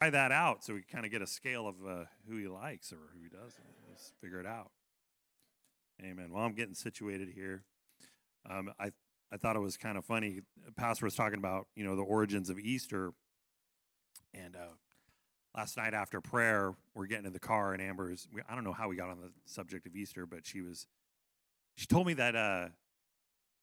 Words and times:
try 0.00 0.10
that 0.10 0.32
out 0.32 0.64
so 0.64 0.74
we 0.74 0.82
kind 0.82 1.04
of 1.04 1.10
get 1.10 1.22
a 1.22 1.26
scale 1.26 1.66
of 1.68 1.74
uh, 1.86 2.04
who 2.28 2.36
he 2.36 2.48
likes 2.48 2.92
or 2.92 2.98
who 3.12 3.22
he 3.22 3.28
doesn't. 3.28 3.64
Let's 3.88 4.12
figure 4.20 4.40
it 4.40 4.46
out. 4.46 4.70
Amen. 6.02 6.30
Well, 6.32 6.42
I'm 6.42 6.54
getting 6.54 6.74
situated 6.74 7.28
here. 7.34 7.64
Um, 8.48 8.72
I 8.80 8.92
I 9.32 9.36
thought 9.36 9.54
it 9.54 9.60
was 9.60 9.76
kind 9.76 9.98
of 9.98 10.04
funny. 10.04 10.40
Pastor 10.76 11.04
was 11.04 11.14
talking 11.14 11.38
about 11.38 11.66
you 11.76 11.84
know 11.84 11.94
the 11.94 12.02
origins 12.02 12.48
of 12.48 12.58
Easter, 12.58 13.12
and 14.32 14.56
uh, 14.56 14.74
last 15.54 15.76
night 15.76 15.92
after 15.92 16.22
prayer, 16.22 16.72
we're 16.94 17.06
getting 17.06 17.26
in 17.26 17.34
the 17.34 17.38
car, 17.38 17.74
and 17.74 17.82
Amber's. 17.82 18.26
I 18.48 18.54
don't 18.54 18.64
know 18.64 18.72
how 18.72 18.88
we 18.88 18.96
got 18.96 19.10
on 19.10 19.20
the 19.20 19.30
subject 19.44 19.86
of 19.86 19.94
Easter, 19.94 20.24
but 20.24 20.46
she 20.46 20.62
was. 20.62 20.86
She 21.76 21.86
told 21.86 22.06
me 22.06 22.14
that 22.14 22.34
uh, 22.34 22.68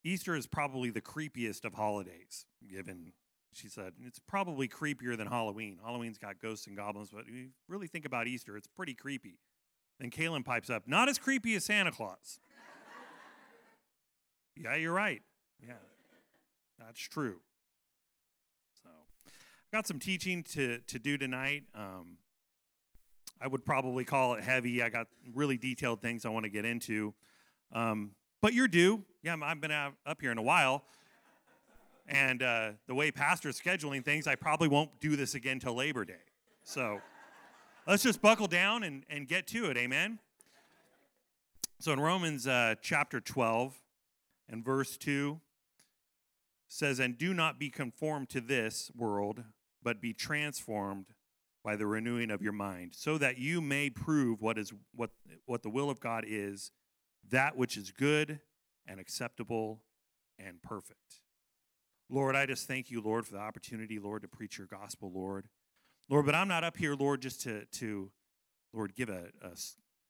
Easter 0.04 0.36
is 0.36 0.46
probably 0.46 0.90
the 0.90 1.02
creepiest 1.02 1.64
of 1.64 1.74
holidays, 1.74 2.46
given 2.70 3.12
she 3.52 3.68
said 3.68 3.92
it's 4.04 4.18
probably 4.18 4.68
creepier 4.68 5.16
than 5.16 5.26
Halloween. 5.26 5.78
Halloween's 5.84 6.18
got 6.18 6.40
ghosts 6.40 6.66
and 6.66 6.76
goblins, 6.76 7.10
but 7.12 7.22
if 7.26 7.34
you 7.34 7.48
really 7.68 7.86
think 7.86 8.04
about 8.04 8.26
Easter, 8.26 8.56
it's 8.56 8.66
pretty 8.66 8.94
creepy. 8.94 9.38
Then 9.98 10.10
Kaylin 10.10 10.44
pipes 10.44 10.70
up, 10.70 10.84
not 10.86 11.08
as 11.08 11.18
creepy 11.18 11.54
as 11.54 11.64
Santa 11.64 11.90
Claus. 11.90 12.38
yeah, 14.56 14.76
you're 14.76 14.92
right. 14.92 15.22
Yeah, 15.66 15.74
that's 16.78 17.00
true. 17.00 17.40
So, 18.82 18.90
I've 19.26 19.72
got 19.72 19.86
some 19.86 19.98
teaching 19.98 20.44
to 20.54 20.78
to 20.86 20.98
do 20.98 21.18
tonight. 21.18 21.64
Um, 21.74 22.18
I 23.40 23.46
would 23.46 23.64
probably 23.64 24.04
call 24.04 24.34
it 24.34 24.42
heavy. 24.42 24.82
I 24.82 24.88
got 24.88 25.06
really 25.34 25.56
detailed 25.56 26.00
things 26.00 26.24
I 26.24 26.28
want 26.28 26.44
to 26.44 26.50
get 26.50 26.64
into. 26.64 27.14
Um, 27.72 28.12
but 28.40 28.52
you're 28.52 28.68
due. 28.68 29.04
Yeah, 29.22 29.36
I've 29.42 29.60
been 29.60 29.70
out, 29.70 29.94
up 30.06 30.20
here 30.20 30.32
in 30.32 30.38
a 30.38 30.42
while. 30.42 30.84
And 32.08 32.42
uh, 32.42 32.70
the 32.86 32.94
way 32.94 33.10
pastor's 33.10 33.60
scheduling 33.60 34.02
things, 34.02 34.26
I 34.26 34.34
probably 34.34 34.68
won't 34.68 34.98
do 34.98 35.14
this 35.14 35.34
again 35.34 35.60
till 35.60 35.74
Labor 35.74 36.06
Day. 36.06 36.14
So 36.64 37.00
let's 37.86 38.02
just 38.02 38.22
buckle 38.22 38.46
down 38.46 38.82
and, 38.82 39.04
and 39.10 39.28
get 39.28 39.46
to 39.48 39.70
it. 39.70 39.76
Amen. 39.76 40.18
So 41.80 41.92
in 41.92 42.00
Romans 42.00 42.46
uh, 42.46 42.76
chapter 42.80 43.20
12 43.20 43.78
and 44.48 44.64
verse 44.64 44.96
2 44.96 45.38
says, 46.66 46.98
And 46.98 47.18
do 47.18 47.34
not 47.34 47.58
be 47.58 47.68
conformed 47.68 48.30
to 48.30 48.40
this 48.40 48.90
world, 48.96 49.44
but 49.82 50.00
be 50.00 50.14
transformed 50.14 51.06
by 51.62 51.76
the 51.76 51.86
renewing 51.86 52.30
of 52.30 52.40
your 52.40 52.52
mind, 52.52 52.92
so 52.94 53.18
that 53.18 53.36
you 53.36 53.60
may 53.60 53.90
prove 53.90 54.40
what 54.40 54.56
is 54.56 54.72
what 54.94 55.10
what 55.44 55.62
the 55.62 55.68
will 55.68 55.90
of 55.90 56.00
God 56.00 56.24
is, 56.26 56.70
that 57.30 57.56
which 57.56 57.76
is 57.76 57.90
good 57.90 58.40
and 58.86 58.98
acceptable 58.98 59.82
and 60.38 60.62
perfect. 60.62 61.20
Lord, 62.10 62.36
I 62.36 62.46
just 62.46 62.66
thank 62.66 62.90
you, 62.90 63.00
Lord, 63.00 63.26
for 63.26 63.34
the 63.34 63.40
opportunity, 63.40 63.98
Lord, 63.98 64.22
to 64.22 64.28
preach 64.28 64.56
your 64.56 64.66
gospel, 64.66 65.12
Lord. 65.14 65.48
Lord, 66.08 66.24
but 66.24 66.34
I'm 66.34 66.48
not 66.48 66.64
up 66.64 66.76
here, 66.76 66.94
Lord, 66.94 67.20
just 67.20 67.42
to, 67.42 67.66
to 67.66 68.10
Lord, 68.72 68.94
give 68.94 69.10
a, 69.10 69.26
a 69.42 69.50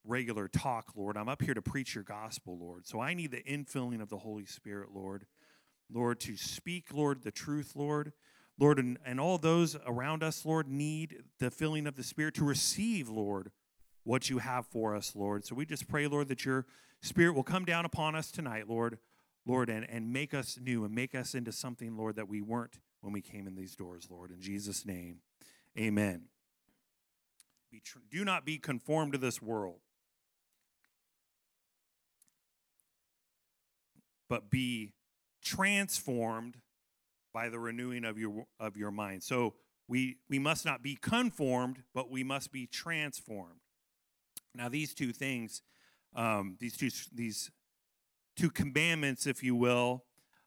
regular 0.05 0.47
talk, 0.47 0.93
Lord. 0.95 1.17
I'm 1.17 1.27
up 1.27 1.41
here 1.41 1.53
to 1.53 1.61
preach 1.61 1.95
your 1.95 2.05
gospel, 2.05 2.57
Lord. 2.57 2.87
So 2.87 3.01
I 3.01 3.13
need 3.13 3.31
the 3.31 3.43
infilling 3.43 4.01
of 4.01 4.09
the 4.09 4.19
Holy 4.19 4.45
Spirit, 4.45 4.89
Lord. 4.93 5.25
Lord, 5.91 6.19
to 6.21 6.37
speak, 6.37 6.93
Lord, 6.93 7.23
the 7.23 7.31
truth, 7.31 7.73
Lord. 7.75 8.13
Lord, 8.57 8.79
and, 8.79 8.97
and 9.05 9.19
all 9.19 9.37
those 9.37 9.77
around 9.85 10.23
us, 10.23 10.45
Lord, 10.45 10.67
need 10.67 11.23
the 11.39 11.49
filling 11.51 11.87
of 11.87 11.95
the 11.95 12.03
Spirit 12.03 12.35
to 12.35 12.43
receive, 12.45 13.09
Lord, 13.09 13.51
what 14.03 14.29
you 14.29 14.37
have 14.39 14.67
for 14.67 14.95
us, 14.95 15.15
Lord. 15.15 15.45
So 15.45 15.55
we 15.55 15.65
just 15.65 15.87
pray, 15.87 16.07
Lord, 16.07 16.27
that 16.27 16.45
your 16.45 16.65
Spirit 17.01 17.33
will 17.33 17.43
come 17.43 17.65
down 17.65 17.85
upon 17.85 18.15
us 18.15 18.31
tonight, 18.31 18.69
Lord. 18.69 18.99
Lord, 19.49 19.67
and, 19.67 19.89
and 19.89 20.13
make 20.13 20.35
us 20.35 20.59
new 20.61 20.85
and 20.85 20.93
make 20.93 21.15
us 21.15 21.33
into 21.33 21.51
something, 21.51 21.97
Lord, 21.97 22.15
that 22.17 22.29
we 22.29 22.39
weren't 22.39 22.77
when 23.01 23.11
we 23.11 23.21
came 23.21 23.47
in 23.47 23.55
these 23.55 23.75
doors, 23.75 24.07
Lord. 24.11 24.29
In 24.29 24.39
Jesus' 24.41 24.85
name, 24.85 25.21
amen. 25.77 26.25
Tr- 27.83 27.97
do 28.11 28.23
not 28.23 28.45
be 28.45 28.59
conformed 28.59 29.13
to 29.13 29.17
this 29.17 29.41
world, 29.41 29.79
but 34.29 34.51
be 34.51 34.93
transformed 35.43 36.57
by 37.33 37.49
the 37.49 37.57
renewing 37.57 38.05
of 38.05 38.19
your 38.19 38.45
of 38.59 38.77
your 38.77 38.91
mind. 38.91 39.23
So 39.23 39.55
we 39.87 40.17
we 40.29 40.37
must 40.37 40.63
not 40.63 40.83
be 40.83 40.95
conformed, 40.95 41.83
but 41.95 42.11
we 42.11 42.23
must 42.23 42.51
be 42.51 42.67
transformed. 42.67 43.61
Now 44.53 44.69
these 44.69 44.93
two 44.93 45.11
things, 45.11 45.63
um, 46.15 46.55
these 46.59 46.77
two 46.77 46.89
these 47.11 47.49
two 48.39 48.49
commandments, 48.49 49.27
if 49.27 49.43
you 49.43 49.53
will, 49.53 50.05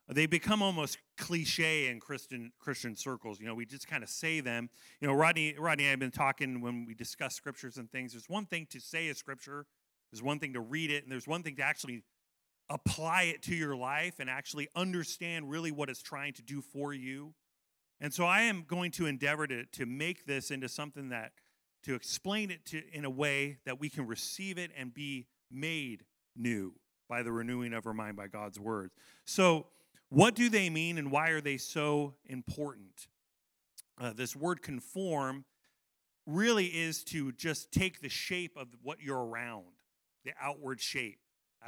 they 0.08 0.24
become 0.24 0.62
almost 0.62 0.98
cliche 1.18 1.88
in 1.88 2.00
Christian 2.00 2.52
Christian 2.58 2.96
circles. 2.96 3.38
You 3.38 3.46
know, 3.46 3.54
we 3.54 3.66
just 3.66 3.86
kind 3.86 4.02
of 4.02 4.08
say 4.08 4.40
them. 4.40 4.70
You 5.00 5.08
know, 5.08 5.14
Rodney, 5.14 5.54
Rodney 5.58 5.84
and 5.84 5.88
I 5.88 5.90
have 5.90 5.98
been 6.00 6.10
talking 6.10 6.60
when 6.60 6.86
we 6.86 6.94
discuss 6.94 7.34
scriptures 7.34 7.76
and 7.76 7.90
things. 7.90 8.12
There's 8.12 8.28
one 8.28 8.46
thing 8.46 8.66
to 8.70 8.80
say 8.80 9.08
a 9.08 9.14
scripture, 9.14 9.66
there's 10.10 10.22
one 10.22 10.38
thing 10.38 10.54
to 10.54 10.60
read 10.60 10.90
it, 10.90 11.04
and 11.04 11.12
there's 11.12 11.28
one 11.28 11.42
thing 11.42 11.56
to 11.56 11.62
actually 11.62 12.02
apply 12.70 13.24
it 13.24 13.42
to 13.42 13.54
your 13.54 13.76
life 13.76 14.14
and 14.18 14.30
actually 14.30 14.68
understand 14.74 15.50
really 15.50 15.70
what 15.70 15.90
it's 15.90 16.02
trying 16.02 16.32
to 16.34 16.42
do 16.42 16.62
for 16.62 16.94
you. 16.94 17.34
And 18.00 18.12
so 18.12 18.24
I 18.24 18.42
am 18.42 18.64
going 18.66 18.90
to 18.92 19.06
endeavor 19.06 19.46
to, 19.46 19.66
to 19.66 19.86
make 19.86 20.24
this 20.24 20.50
into 20.50 20.68
something 20.68 21.10
that 21.10 21.32
to 21.84 21.94
explain 21.94 22.50
it 22.50 22.64
to 22.66 22.82
in 22.92 23.04
a 23.04 23.10
way 23.10 23.58
that 23.66 23.78
we 23.78 23.90
can 23.90 24.06
receive 24.06 24.56
it 24.56 24.70
and 24.76 24.94
be 24.94 25.26
made 25.50 26.04
new 26.34 26.74
by 27.12 27.22
the 27.22 27.30
renewing 27.30 27.74
of 27.74 27.86
our 27.86 27.92
mind 27.92 28.16
by 28.16 28.26
God's 28.26 28.58
word. 28.58 28.90
So, 29.26 29.66
what 30.08 30.34
do 30.34 30.48
they 30.48 30.70
mean 30.70 30.96
and 30.96 31.10
why 31.10 31.28
are 31.28 31.42
they 31.42 31.58
so 31.58 32.14
important? 32.24 33.06
Uh, 34.00 34.14
this 34.14 34.34
word 34.34 34.62
conform 34.62 35.44
really 36.26 36.68
is 36.68 37.04
to 37.04 37.30
just 37.32 37.70
take 37.70 38.00
the 38.00 38.08
shape 38.08 38.56
of 38.56 38.68
what 38.82 39.02
you're 39.02 39.26
around, 39.26 39.66
the 40.24 40.32
outward 40.40 40.80
shape. 40.80 41.18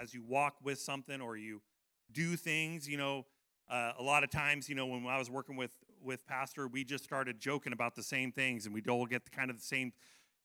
As 0.00 0.14
you 0.14 0.22
walk 0.26 0.54
with 0.62 0.78
something 0.78 1.20
or 1.20 1.36
you 1.36 1.60
do 2.10 2.36
things, 2.36 2.88
you 2.88 2.96
know, 2.96 3.26
uh, 3.68 3.92
a 3.98 4.02
lot 4.02 4.24
of 4.24 4.30
times, 4.30 4.66
you 4.66 4.74
know, 4.74 4.86
when 4.86 5.06
I 5.06 5.18
was 5.18 5.28
working 5.28 5.56
with 5.56 5.76
with 6.02 6.26
pastor, 6.26 6.68
we 6.68 6.84
just 6.84 7.04
started 7.04 7.38
joking 7.38 7.74
about 7.74 7.96
the 7.96 8.02
same 8.02 8.32
things, 8.32 8.64
and 8.64 8.74
we'd 8.74 8.88
all 8.88 9.04
get 9.04 9.30
kind 9.30 9.50
of 9.50 9.58
the 9.58 9.62
same 9.62 9.92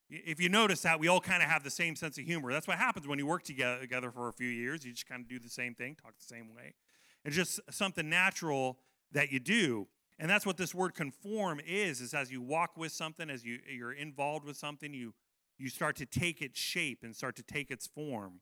if 0.09 0.39
you 0.41 0.49
notice 0.49 0.81
that, 0.81 0.99
we 0.99 1.07
all 1.07 1.21
kind 1.21 1.43
of 1.43 1.49
have 1.49 1.63
the 1.63 1.69
same 1.69 1.95
sense 1.95 2.17
of 2.17 2.25
humor. 2.25 2.51
That's 2.51 2.67
what 2.67 2.77
happens 2.77 3.07
when 3.07 3.19
you 3.19 3.27
work 3.27 3.43
together 3.43 4.11
for 4.11 4.27
a 4.27 4.33
few 4.33 4.47
years. 4.47 4.83
You 4.83 4.91
just 4.91 5.07
kind 5.07 5.21
of 5.21 5.27
do 5.27 5.39
the 5.39 5.49
same 5.49 5.75
thing, 5.75 5.95
talk 5.95 6.15
the 6.17 6.25
same 6.25 6.53
way. 6.55 6.73
It's 7.23 7.35
just 7.35 7.59
something 7.69 8.09
natural 8.09 8.79
that 9.11 9.31
you 9.31 9.39
do. 9.39 9.87
And 10.17 10.29
that's 10.29 10.45
what 10.45 10.57
this 10.57 10.75
word 10.75 10.95
conform 10.95 11.61
is, 11.65 12.01
is 12.01 12.13
as 12.13 12.31
you 12.31 12.41
walk 12.41 12.71
with 12.75 12.91
something, 12.91 13.29
as 13.29 13.45
you, 13.45 13.59
you're 13.71 13.93
involved 13.93 14.45
with 14.45 14.57
something, 14.57 14.93
you, 14.93 15.13
you 15.57 15.69
start 15.69 15.95
to 15.97 16.05
take 16.05 16.41
its 16.41 16.59
shape 16.59 16.99
and 17.03 17.15
start 17.15 17.35
to 17.37 17.43
take 17.43 17.71
its 17.71 17.87
form. 17.87 18.41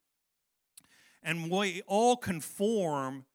And 1.21 1.51
we 1.51 1.81
all 1.85 2.15
conform 2.15 3.25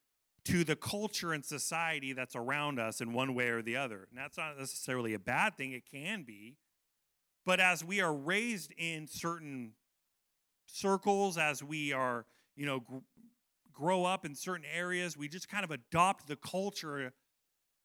to 0.45 0.65
the 0.65 0.75
culture 0.75 1.33
and 1.33 1.45
society 1.45 2.13
that's 2.13 2.35
around 2.35 2.81
us 2.81 3.01
in 3.01 3.13
one 3.13 3.35
way 3.35 3.49
or 3.49 3.63
the 3.63 3.77
other. 3.77 4.09
And 4.11 4.19
that's 4.19 4.39
not 4.39 4.59
necessarily 4.59 5.15
a 5.15 5.19
bad 5.19 5.57
thing, 5.57 5.73
it 5.73 5.85
can 5.89 6.25
be. 6.25 6.57
But 7.45 7.61
as 7.61 7.85
we 7.85 8.01
are 8.01 8.15
raised 8.15 8.73
in 8.79 9.07
certain 9.07 9.73
circles, 10.67 11.37
as 11.39 11.63
we 11.63 11.93
are, 11.93 12.27
you 12.57 12.67
know, 12.67 12.81
gr- 12.81 12.99
grow 13.73 14.05
up 14.05 14.25
in 14.25 14.35
certain 14.35 14.67
areas, 14.73 15.17
we 15.17 15.29
just 15.29 15.49
kind 15.49 15.65
of 15.65 15.71
adopt 15.71 16.29
the 16.29 16.37
culture 16.37 17.13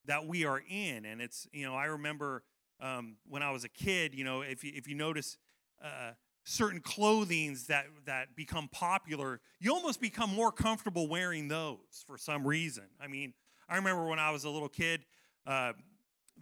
that 0.04 0.26
we 0.26 0.44
are 0.44 0.62
in. 0.68 1.04
And 1.04 1.20
it's, 1.20 1.46
you 1.52 1.66
know, 1.66 1.74
I 1.74 1.86
remember 1.86 2.42
um, 2.80 3.16
when 3.28 3.42
I 3.42 3.50
was 3.50 3.64
a 3.64 3.68
kid, 3.68 4.14
you 4.14 4.24
know, 4.24 4.42
if 4.42 4.62
you, 4.62 4.72
if 4.74 4.86
you 4.86 4.94
notice 4.94 5.36
uh, 5.82 6.12
certain 6.44 6.80
clothings 6.80 7.66
that, 7.66 7.86
that 8.06 8.36
become 8.36 8.68
popular, 8.68 9.40
you 9.60 9.72
almost 9.72 10.00
become 10.00 10.34
more 10.34 10.52
comfortable 10.52 11.08
wearing 11.08 11.48
those 11.48 12.04
for 12.06 12.16
some 12.16 12.46
reason. 12.46 12.84
I 13.00 13.08
mean, 13.08 13.34
I 13.68 13.76
remember 13.76 14.06
when 14.06 14.18
I 14.18 14.30
was 14.30 14.44
a 14.44 14.50
little 14.50 14.68
kid, 14.68 15.04
uh, 15.46 15.72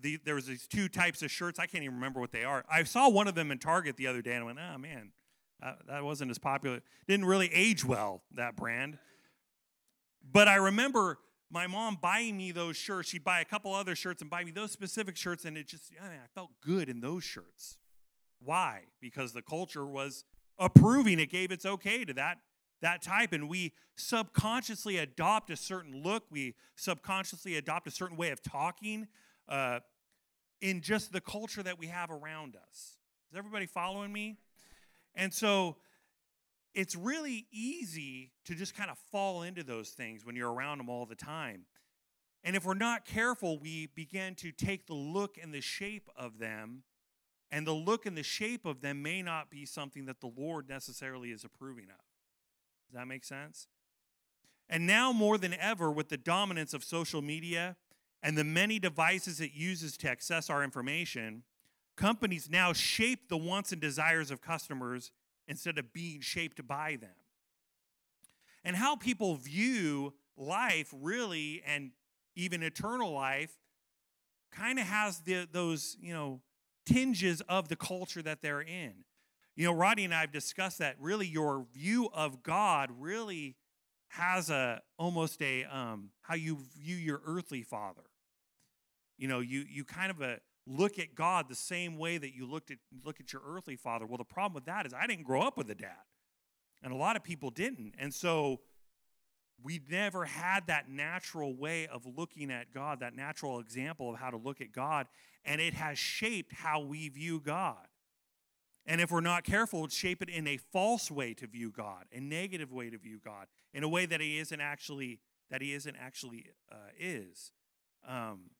the, 0.01 0.19
there 0.25 0.34
was 0.34 0.47
these 0.47 0.67
two 0.67 0.89
types 0.89 1.23
of 1.23 1.31
shirts. 1.31 1.59
I 1.59 1.67
can't 1.67 1.84
even 1.84 1.97
remember 1.97 2.21
what 2.21 2.33
they 2.33 2.45
are. 2.45 2.65
I 2.71 2.84
saw 2.84 3.09
one 3.09 3.29
of 3.29 3.34
them 3.34 3.51
in 3.51 3.59
Target 3.59 3.97
the 3.97 4.07
other 4.07 4.22
day, 4.22 4.33
and 4.33 4.43
I 4.43 4.47
went, 4.47 4.59
"Oh 4.59 4.78
man, 4.78 5.13
that, 5.60 5.78
that 5.89 6.04
wasn't 6.04 6.31
as 6.31 6.39
popular. 6.39 6.81
Didn't 7.09 7.27
really 7.27 7.53
age 7.53 7.84
well 7.84 8.22
that 8.34 8.57
brand." 8.57 8.98
But 10.31 10.48
I 10.48 10.57
remember 10.57 11.19
my 11.51 11.66
mom 11.66 11.98
buying 12.01 12.37
me 12.37 12.53
those 12.53 12.77
shirts. 12.77 13.09
She'd 13.09 13.25
buy 13.25 13.41
a 13.41 13.45
couple 13.45 13.75
other 13.75 13.95
shirts 13.95 14.21
and 14.21 14.31
buy 14.31 14.45
me 14.45 14.51
those 14.51 14.72
specific 14.72 15.16
shirts, 15.16 15.45
and 15.45 15.57
it 15.57 15.69
just, 15.69 15.93
I, 16.01 16.09
mean, 16.09 16.19
I 16.22 16.27
felt 16.34 16.51
good 16.60 16.89
in 16.89 17.01
those 17.01 17.22
shirts. 17.22 17.78
Why? 18.41 18.83
Because 19.01 19.33
the 19.33 19.42
culture 19.42 19.87
was 19.87 20.25
approving. 20.59 21.21
It 21.21 21.31
gave 21.31 21.51
its 21.51 21.65
okay 21.65 22.04
to 22.04 22.13
that 22.15 22.39
that 22.83 23.01
type, 23.01 23.33
and 23.33 23.49
we 23.49 23.72
subconsciously 23.97 24.99
adopt 24.99 25.51
a 25.51 25.57
certain 25.57 26.03
look. 26.03 26.25
We 26.31 26.54
subconsciously 26.75 27.57
adopt 27.57 27.87
a 27.89 27.91
certain 27.91 28.19
way 28.19 28.31
of 28.31 28.42
talking 28.42 29.09
uh, 29.48 29.81
in 30.60 30.81
just 30.81 31.13
the 31.13 31.21
culture 31.21 31.63
that 31.63 31.78
we 31.78 31.87
have 31.87 32.10
around 32.10 32.57
us. 32.57 32.98
Is 33.31 33.37
everybody 33.37 33.66
following 33.66 34.13
me? 34.13 34.39
And 35.15 35.33
so 35.33 35.77
it's 36.75 36.95
really 36.95 37.47
easy 37.51 38.33
to 38.45 38.54
just 38.54 38.75
kind 38.75 38.91
of 38.91 38.98
fall 39.10 39.43
into 39.43 39.63
those 39.63 39.91
things 39.91 40.25
when 40.25 40.37
you're 40.37 40.53
around 40.53 40.78
them 40.78 40.89
all 40.89 41.07
the 41.07 41.15
time. 41.15 41.63
And 42.45 42.54
if 42.54 42.65
we're 42.65 42.75
not 42.75 43.04
careful, 43.04 43.59
we 43.59 43.89
begin 43.95 44.34
to 44.37 44.53
take 44.53 44.87
the 44.87 44.95
look 44.95 45.37
and 45.43 45.53
the 45.53 45.60
shape 45.60 46.09
of 46.16 46.39
them 46.39 46.84
and 47.51 47.66
the 47.66 47.72
look 47.72 48.07
and 48.07 48.16
the 48.16 48.22
shape 48.22 48.66
of 48.66 48.81
them 48.81 49.03
may 49.03 49.22
not 49.22 49.51
be 49.51 49.65
something 49.65 50.07
that 50.07 50.21
the 50.21 50.31
Lord 50.37 50.69
necessarily 50.69 51.31
is 51.31 51.45
approving 51.45 51.84
of. 51.84 52.04
Does 52.89 52.95
that 52.95 53.07
make 53.07 53.25
sense? 53.25 53.69
And 54.69 54.87
now 54.87 55.13
more 55.13 55.39
than 55.39 55.54
ever, 55.54 55.91
with 55.91 56.09
the 56.09 56.16
dominance 56.16 56.75
of 56.75 56.83
social 56.83 57.22
media 57.22 57.77
and 58.27 58.37
the 58.37 58.43
many 58.43 58.81
devices 58.81 59.41
it 59.41 59.53
uses 59.55 59.97
to 59.99 60.11
access 60.11 60.51
our 60.51 60.65
information, 60.65 61.45
companies 61.97 62.51
now 62.51 62.73
shape 62.73 63.28
the 63.28 63.37
wants 63.37 63.71
and 63.71 63.81
desires 63.81 64.33
of 64.33 64.41
customers 64.41 65.13
instead 65.47 65.78
of 65.78 65.93
being 65.93 66.21
shaped 66.21 66.67
by 66.67 66.97
them. 67.01 67.15
And 68.65 68.75
how 68.75 68.97
people 68.97 69.37
view 69.37 70.13
life, 70.37 70.93
really, 70.93 71.63
and 71.65 71.93
even 72.34 72.65
eternal 72.65 73.13
life, 73.13 73.53
kind 74.51 74.81
of 74.81 74.87
has 74.87 75.21
the, 75.21 75.47
those, 75.53 75.97
you 76.01 76.13
know, 76.13 76.41
tinges 76.84 77.43
of 77.43 77.69
the 77.69 77.77
culture 77.77 78.23
that 78.23 78.43
they're 78.43 78.61
in. 78.61 79.05
You 79.55 79.67
know, 79.67 79.73
Roddy 79.73 80.05
and 80.05 80.13
I 80.13 80.23
have 80.23 80.33
discussed 80.33 80.81
that 80.81 80.97
really 80.99 81.28
your 81.28 81.65
view 81.73 82.11
of 82.13 82.43
God 82.43 82.91
really 82.99 83.55
has 84.09 84.51
a 84.51 84.83
almost 84.99 85.41
a 85.43 85.65
um, 85.65 86.11
how 86.23 86.34
you 86.34 86.59
view 86.77 86.97
your 86.97 87.21
earthly 87.25 87.63
father. 87.63 88.03
You 89.18 89.28
know, 89.28 89.41
you 89.41 89.65
you 89.68 89.84
kind 89.84 90.10
of 90.10 90.21
a 90.21 90.39
look 90.66 90.98
at 90.98 91.15
God 91.15 91.48
the 91.48 91.54
same 91.54 91.97
way 91.97 92.18
that 92.18 92.34
you 92.34 92.47
looked 92.47 92.71
at 92.71 92.78
look 93.04 93.21
at 93.21 93.33
your 93.33 93.42
earthly 93.47 93.77
father. 93.77 94.07
Well, 94.07 94.18
the 94.18 94.24
problem 94.24 94.54
with 94.54 94.66
that 94.66 94.86
is 94.86 94.92
I 94.92 95.07
didn't 95.07 95.24
grow 95.24 95.42
up 95.42 95.57
with 95.57 95.71
a 95.71 95.74
dad. 95.74 96.04
And 96.83 96.92
a 96.92 96.97
lot 96.97 97.16
of 97.16 97.24
people 97.24 97.51
didn't. 97.51 97.95
And 97.98 98.13
so 98.13 98.60
we 99.63 99.80
never 99.89 100.24
had 100.24 100.66
that 100.66 100.89
natural 100.89 101.54
way 101.54 101.86
of 101.86 102.04
looking 102.07 102.51
at 102.51 102.72
God, 102.72 103.01
that 103.01 103.15
natural 103.15 103.59
example 103.59 104.10
of 104.10 104.18
how 104.21 104.30
to 104.30 104.36
look 104.36 104.60
at 104.60 104.72
God, 104.72 105.07
and 105.45 105.60
it 105.60 105.74
has 105.74 105.98
shaped 105.98 106.53
how 106.53 106.80
we 106.80 107.09
view 107.09 107.41
God. 107.41 107.86
And 108.84 109.01
if 109.01 109.10
we're 109.10 109.21
not 109.21 109.42
careful, 109.42 109.84
it 109.84 109.92
shape 109.92 110.22
it 110.22 110.28
in 110.28 110.47
a 110.47 110.59
false 110.59 111.10
way 111.10 111.34
to 111.34 111.47
view 111.47 111.72
God, 111.72 112.04
a 112.13 112.21
negative 112.21 112.72
way 112.72 112.91
to 112.91 112.98
view 112.98 113.18
God, 113.24 113.47
in 113.72 113.83
a 113.83 113.89
way 113.89 114.07
that 114.07 114.21
He 114.21 114.39
isn't 114.39 114.60
actually 114.60 115.21
that 115.51 115.63
He 115.63 115.72
isn't 115.72 115.97
actually 115.97 116.47
uh, 116.71 116.91
is. 116.98 117.53
Um, 118.07 118.51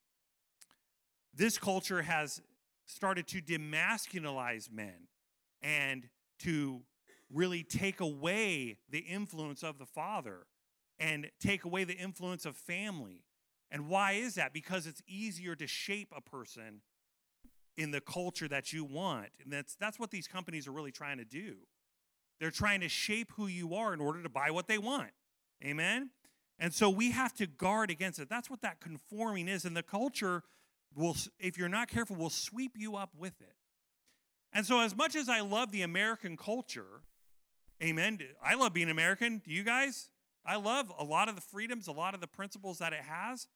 this 1.37 1.59
culture 1.59 2.03
has 2.03 2.41
started 2.87 3.27
to 3.29 3.43
demasculinize 3.43 4.71
men 4.71 5.09
and 5.63 6.09
to 6.41 6.83
really 7.33 7.63
take 7.63 8.01
away 8.01 8.79
the 8.89 9.01
influence 9.01 9.63
of 9.63 9.79
the 9.79 9.87
father 9.87 10.47
and 10.99 11.31
take 11.41 11.65
away 11.65 11.85
the 11.85 11.97
influence 11.97 12.47
of 12.47 12.57
family. 12.57 13.25
And 13.71 13.89
why 13.89 14.13
is 14.13 14.37
that? 14.37 14.53
Because 14.53 14.87
it's 14.87 15.03
easier 15.07 15.55
to 15.57 15.67
shape 15.67 16.13
a 16.17 16.21
person 16.21 16.83
in 17.77 17.91
the 17.91 18.01
culture 18.01 18.49
that 18.49 18.73
you 18.73 18.85
want. 18.85 19.29
And 19.43 19.53
that's 19.53 19.75
that's 19.75 19.99
what 19.99 20.11
these 20.11 20.29
companies 20.29 20.67
are 20.67 20.73
really 20.73 20.93
trying 20.93 21.19
to 21.19 21.25
do. 21.25 21.57
They're 22.41 22.51
trying 22.51 22.81
to 22.81 22.89
shape 22.89 23.33
who 23.37 23.47
you 23.47 23.75
are 23.75 23.93
in 23.93 24.01
order 24.01 24.23
to 24.23 24.29
buy 24.29 24.51
what 24.51 24.69
they 24.69 24.79
want. 24.79 25.11
Amen. 25.65 26.11
And 26.59 26.73
so 26.73 26.89
we 26.89 27.11
have 27.11 27.35
to 27.35 27.47
guard 27.47 27.91
against 27.91 28.19
it. 28.19 28.29
That's 28.29 28.49
what 28.49 28.63
that 28.63 28.81
conforming 28.81 29.49
is. 29.49 29.65
And 29.65 29.77
the 29.77 29.83
culture 29.83 30.43
will, 30.97 31.17
if 31.39 31.59
you're 31.59 31.69
not 31.69 31.89
careful, 31.89 32.17
will 32.17 32.31
sweep 32.31 32.73
you 32.77 32.97
up 32.97 33.11
with 33.17 33.41
it. 33.41 33.55
And 34.53 34.65
so, 34.65 34.81
as 34.81 34.97
much 34.97 35.15
as 35.15 35.29
I 35.29 35.41
love 35.41 35.71
the 35.71 35.83
American 35.83 36.37
culture, 36.37 37.03
amen, 37.83 38.19
I 38.43 38.55
love 38.55 38.73
being 38.73 38.91
American. 38.91 39.43
Do 39.45 39.53
you 39.53 39.63
guys? 39.63 40.09
I 40.47 40.57
love 40.57 40.93
a 40.99 41.05
lot 41.05 41.29
of 41.29 41.35
the 41.35 41.41
freedoms, 41.41 41.89
a 41.89 41.93
lot 41.93 42.15
of 42.15 42.21
the 42.21 42.27
principles 42.27 42.79
that 42.79 42.93
it 42.93 43.03
has. 43.03 43.49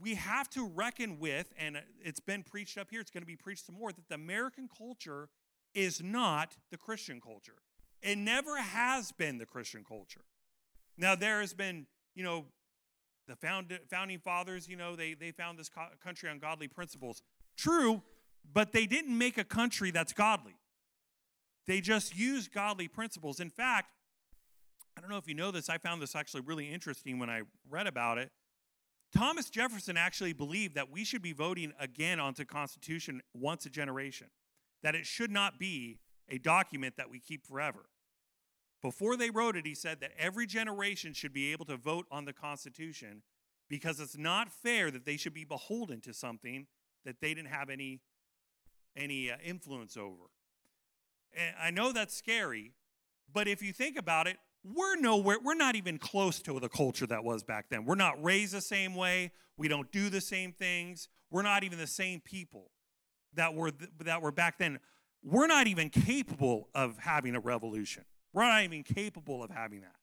We 0.00 0.14
have 0.14 0.48
to 0.50 0.66
reckon 0.66 1.18
with, 1.18 1.52
and 1.58 1.76
uh, 1.76 1.80
it's 2.02 2.20
been 2.20 2.42
preached 2.42 2.78
up 2.78 2.88
here, 2.90 3.00
it's 3.00 3.10
going 3.10 3.22
to 3.22 3.26
be 3.26 3.36
preached 3.36 3.66
some 3.66 3.74
more, 3.74 3.92
that 3.92 4.08
the 4.08 4.14
American 4.14 4.68
culture 4.76 5.28
is 5.74 6.02
not 6.02 6.56
the 6.70 6.76
Christian 6.76 7.20
culture. 7.20 7.56
It 8.02 8.18
never 8.18 8.60
has 8.60 9.12
been 9.12 9.38
the 9.38 9.46
Christian 9.46 9.84
culture. 9.84 10.24
Now, 10.98 11.14
there 11.14 11.40
has 11.40 11.54
been, 11.54 11.86
you 12.14 12.24
know, 12.24 12.46
the 13.28 13.36
found, 13.36 13.78
founding 13.90 14.18
fathers, 14.18 14.68
you 14.68 14.76
know, 14.76 14.96
they, 14.96 15.14
they 15.14 15.30
found 15.30 15.58
this 15.58 15.68
co- 15.68 15.88
country 16.02 16.28
on 16.28 16.38
godly 16.38 16.68
principles. 16.68 17.22
True, 17.56 18.02
but 18.52 18.72
they 18.72 18.86
didn't 18.86 19.16
make 19.16 19.38
a 19.38 19.44
country 19.44 19.90
that's 19.90 20.12
godly. 20.12 20.54
They 21.66 21.80
just 21.80 22.16
used 22.16 22.52
godly 22.52 22.88
principles. 22.88 23.38
In 23.38 23.50
fact, 23.50 23.88
I 24.96 25.00
don't 25.00 25.10
know 25.10 25.16
if 25.16 25.28
you 25.28 25.34
know 25.34 25.50
this, 25.50 25.68
I 25.68 25.78
found 25.78 26.02
this 26.02 26.14
actually 26.14 26.42
really 26.42 26.70
interesting 26.70 27.18
when 27.18 27.30
I 27.30 27.42
read 27.70 27.86
about 27.86 28.18
it. 28.18 28.30
Thomas 29.14 29.50
Jefferson 29.50 29.96
actually 29.96 30.32
believed 30.32 30.74
that 30.74 30.90
we 30.90 31.04
should 31.04 31.22
be 31.22 31.32
voting 31.32 31.72
again 31.78 32.18
onto 32.18 32.44
Constitution 32.44 33.20
once 33.34 33.66
a 33.66 33.70
generation, 33.70 34.28
that 34.82 34.94
it 34.94 35.06
should 35.06 35.30
not 35.30 35.58
be 35.58 35.98
a 36.28 36.38
document 36.38 36.96
that 36.96 37.10
we 37.10 37.20
keep 37.20 37.46
forever. 37.46 37.84
Before 38.82 39.16
they 39.16 39.30
wrote 39.30 39.56
it, 39.56 39.64
he 39.64 39.74
said 39.74 40.00
that 40.00 40.10
every 40.18 40.46
generation 40.46 41.12
should 41.12 41.32
be 41.32 41.52
able 41.52 41.64
to 41.66 41.76
vote 41.76 42.06
on 42.10 42.24
the 42.24 42.32
Constitution 42.32 43.22
because 43.68 44.00
it's 44.00 44.18
not 44.18 44.50
fair 44.50 44.90
that 44.90 45.06
they 45.06 45.16
should 45.16 45.32
be 45.32 45.44
beholden 45.44 46.00
to 46.02 46.12
something 46.12 46.66
that 47.04 47.20
they 47.20 47.32
didn't 47.32 47.48
have 47.48 47.70
any, 47.70 48.00
any 48.96 49.30
uh, 49.30 49.36
influence 49.44 49.96
over. 49.96 50.24
And 51.32 51.54
I 51.60 51.70
know 51.70 51.92
that's 51.92 52.14
scary, 52.14 52.72
but 53.32 53.48
if 53.48 53.62
you 53.62 53.72
think 53.72 53.96
about 53.96 54.26
it, 54.26 54.36
we're 54.64 54.96
nowhere, 54.96 55.38
we're 55.42 55.54
not 55.54 55.74
even 55.76 55.98
close 55.98 56.40
to 56.42 56.60
the 56.60 56.68
culture 56.68 57.06
that 57.06 57.24
was 57.24 57.42
back 57.42 57.66
then. 57.70 57.84
We're 57.84 57.94
not 57.94 58.22
raised 58.22 58.52
the 58.52 58.60
same 58.60 58.94
way. 58.94 59.32
We 59.56 59.68
don't 59.68 59.90
do 59.90 60.10
the 60.10 60.20
same 60.20 60.52
things. 60.52 61.08
We're 61.30 61.42
not 61.42 61.64
even 61.64 61.78
the 61.78 61.86
same 61.86 62.20
people 62.20 62.70
that 63.34 63.54
were, 63.54 63.72
that 64.04 64.22
were 64.22 64.32
back 64.32 64.58
then. 64.58 64.78
We're 65.24 65.46
not 65.46 65.66
even 65.66 65.88
capable 65.88 66.68
of 66.74 66.98
having 66.98 67.34
a 67.34 67.40
revolution. 67.40 68.04
We're 68.32 68.44
not 68.44 68.62
even 68.62 68.82
capable 68.82 69.42
of 69.42 69.50
having 69.50 69.82
that. 69.82 69.96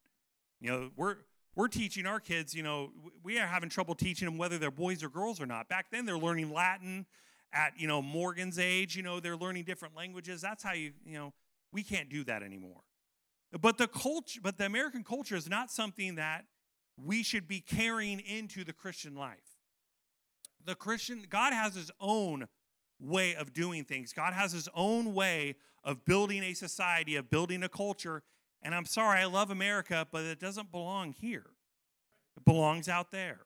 You 0.59 0.69
know, 0.69 0.91
we're 0.95 1.17
we're 1.55 1.67
teaching 1.67 2.05
our 2.05 2.19
kids, 2.19 2.53
you 2.53 2.63
know, 2.63 2.91
we 3.23 3.37
are 3.39 3.47
having 3.47 3.69
trouble 3.69 3.95
teaching 3.95 4.25
them 4.27 4.37
whether 4.37 4.57
they're 4.57 4.71
boys 4.71 5.03
or 5.03 5.09
girls 5.09 5.41
or 5.41 5.45
not. 5.45 5.67
Back 5.67 5.87
then 5.91 6.05
they're 6.05 6.17
learning 6.17 6.53
Latin 6.53 7.05
at, 7.51 7.73
you 7.77 7.87
know, 7.87 8.01
Morgan's 8.01 8.59
age, 8.59 8.95
you 8.95 9.03
know, 9.03 9.19
they're 9.19 9.35
learning 9.35 9.63
different 9.65 9.95
languages. 9.95 10.39
That's 10.41 10.63
how 10.63 10.73
you, 10.73 10.93
you 11.05 11.17
know, 11.17 11.33
we 11.73 11.83
can't 11.83 12.09
do 12.09 12.23
that 12.25 12.43
anymore. 12.43 12.81
But 13.59 13.77
the 13.77 13.87
culture, 13.87 14.39
but 14.41 14.57
the 14.57 14.65
American 14.65 15.03
culture 15.03 15.35
is 15.35 15.49
not 15.49 15.71
something 15.71 16.15
that 16.15 16.45
we 16.95 17.23
should 17.23 17.47
be 17.47 17.59
carrying 17.59 18.19
into 18.19 18.63
the 18.63 18.73
Christian 18.73 19.15
life. 19.15 19.57
The 20.65 20.75
Christian, 20.75 21.25
God 21.29 21.53
has 21.53 21.75
his 21.75 21.91
own 21.99 22.47
way 22.99 23.35
of 23.35 23.53
doing 23.53 23.85
things. 23.85 24.13
God 24.13 24.33
has 24.33 24.51
his 24.51 24.69
own 24.75 25.13
way 25.13 25.55
of 25.83 26.05
building 26.05 26.43
a 26.43 26.53
society, 26.53 27.15
of 27.15 27.29
building 27.29 27.63
a 27.63 27.69
culture. 27.69 28.23
And 28.61 28.75
I'm 28.75 28.85
sorry, 28.85 29.19
I 29.19 29.25
love 29.25 29.51
America, 29.51 30.07
but 30.11 30.23
it 30.23 30.39
doesn't 30.39 30.71
belong 30.71 31.13
here. 31.13 31.47
It 32.37 32.45
belongs 32.45 32.87
out 32.87 33.11
there. 33.11 33.39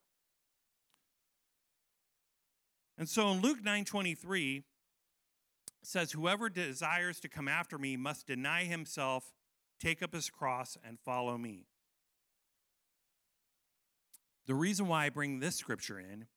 And 2.98 3.10
so 3.10 3.30
in 3.30 3.42
Luke 3.42 3.64
9:23 3.64 4.64
says 5.82 6.12
whoever 6.12 6.50
desires 6.50 7.20
to 7.20 7.28
come 7.28 7.48
after 7.48 7.78
me 7.78 7.98
must 7.98 8.28
deny 8.28 8.64
himself, 8.64 9.34
take 9.80 10.02
up 10.02 10.14
his 10.14 10.30
cross 10.30 10.78
and 10.86 11.00
follow 11.00 11.38
me. 11.38 11.66
The 14.46 14.56
reason 14.56 14.88
why 14.88 15.06
I 15.06 15.10
bring 15.10 15.40
this 15.40 15.56
scripture 15.56 16.00
in 16.00 16.28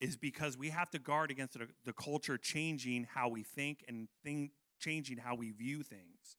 is 0.00 0.16
because 0.16 0.58
we 0.58 0.70
have 0.70 0.90
to 0.90 0.98
guard 0.98 1.30
against 1.30 1.54
the, 1.54 1.68
the 1.84 1.92
culture 1.92 2.36
changing 2.36 3.06
how 3.14 3.28
we 3.28 3.42
think 3.42 3.84
and 3.86 4.08
think, 4.24 4.50
changing 4.82 5.18
how 5.18 5.34
we 5.34 5.50
view 5.50 5.82
things. 5.82 6.36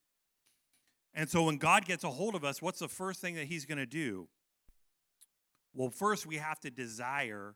And 1.14 1.30
so 1.30 1.44
when 1.44 1.58
God 1.58 1.86
gets 1.86 2.04
a 2.04 2.10
hold 2.10 2.36
of 2.36 2.44
us, 2.44 2.62
what's 2.62 2.80
the 2.80 2.88
first 2.88 3.22
thing 3.22 3.36
that 3.36 3.46
he's 3.46 3.66
going 3.66 3.78
to 3.78 3.86
do? 3.86 4.28
Well, 5.74 5.90
first 5.90 6.26
we 6.26 6.38
have 6.38 6.60
to 6.62 6.70
desire 6.70 7.56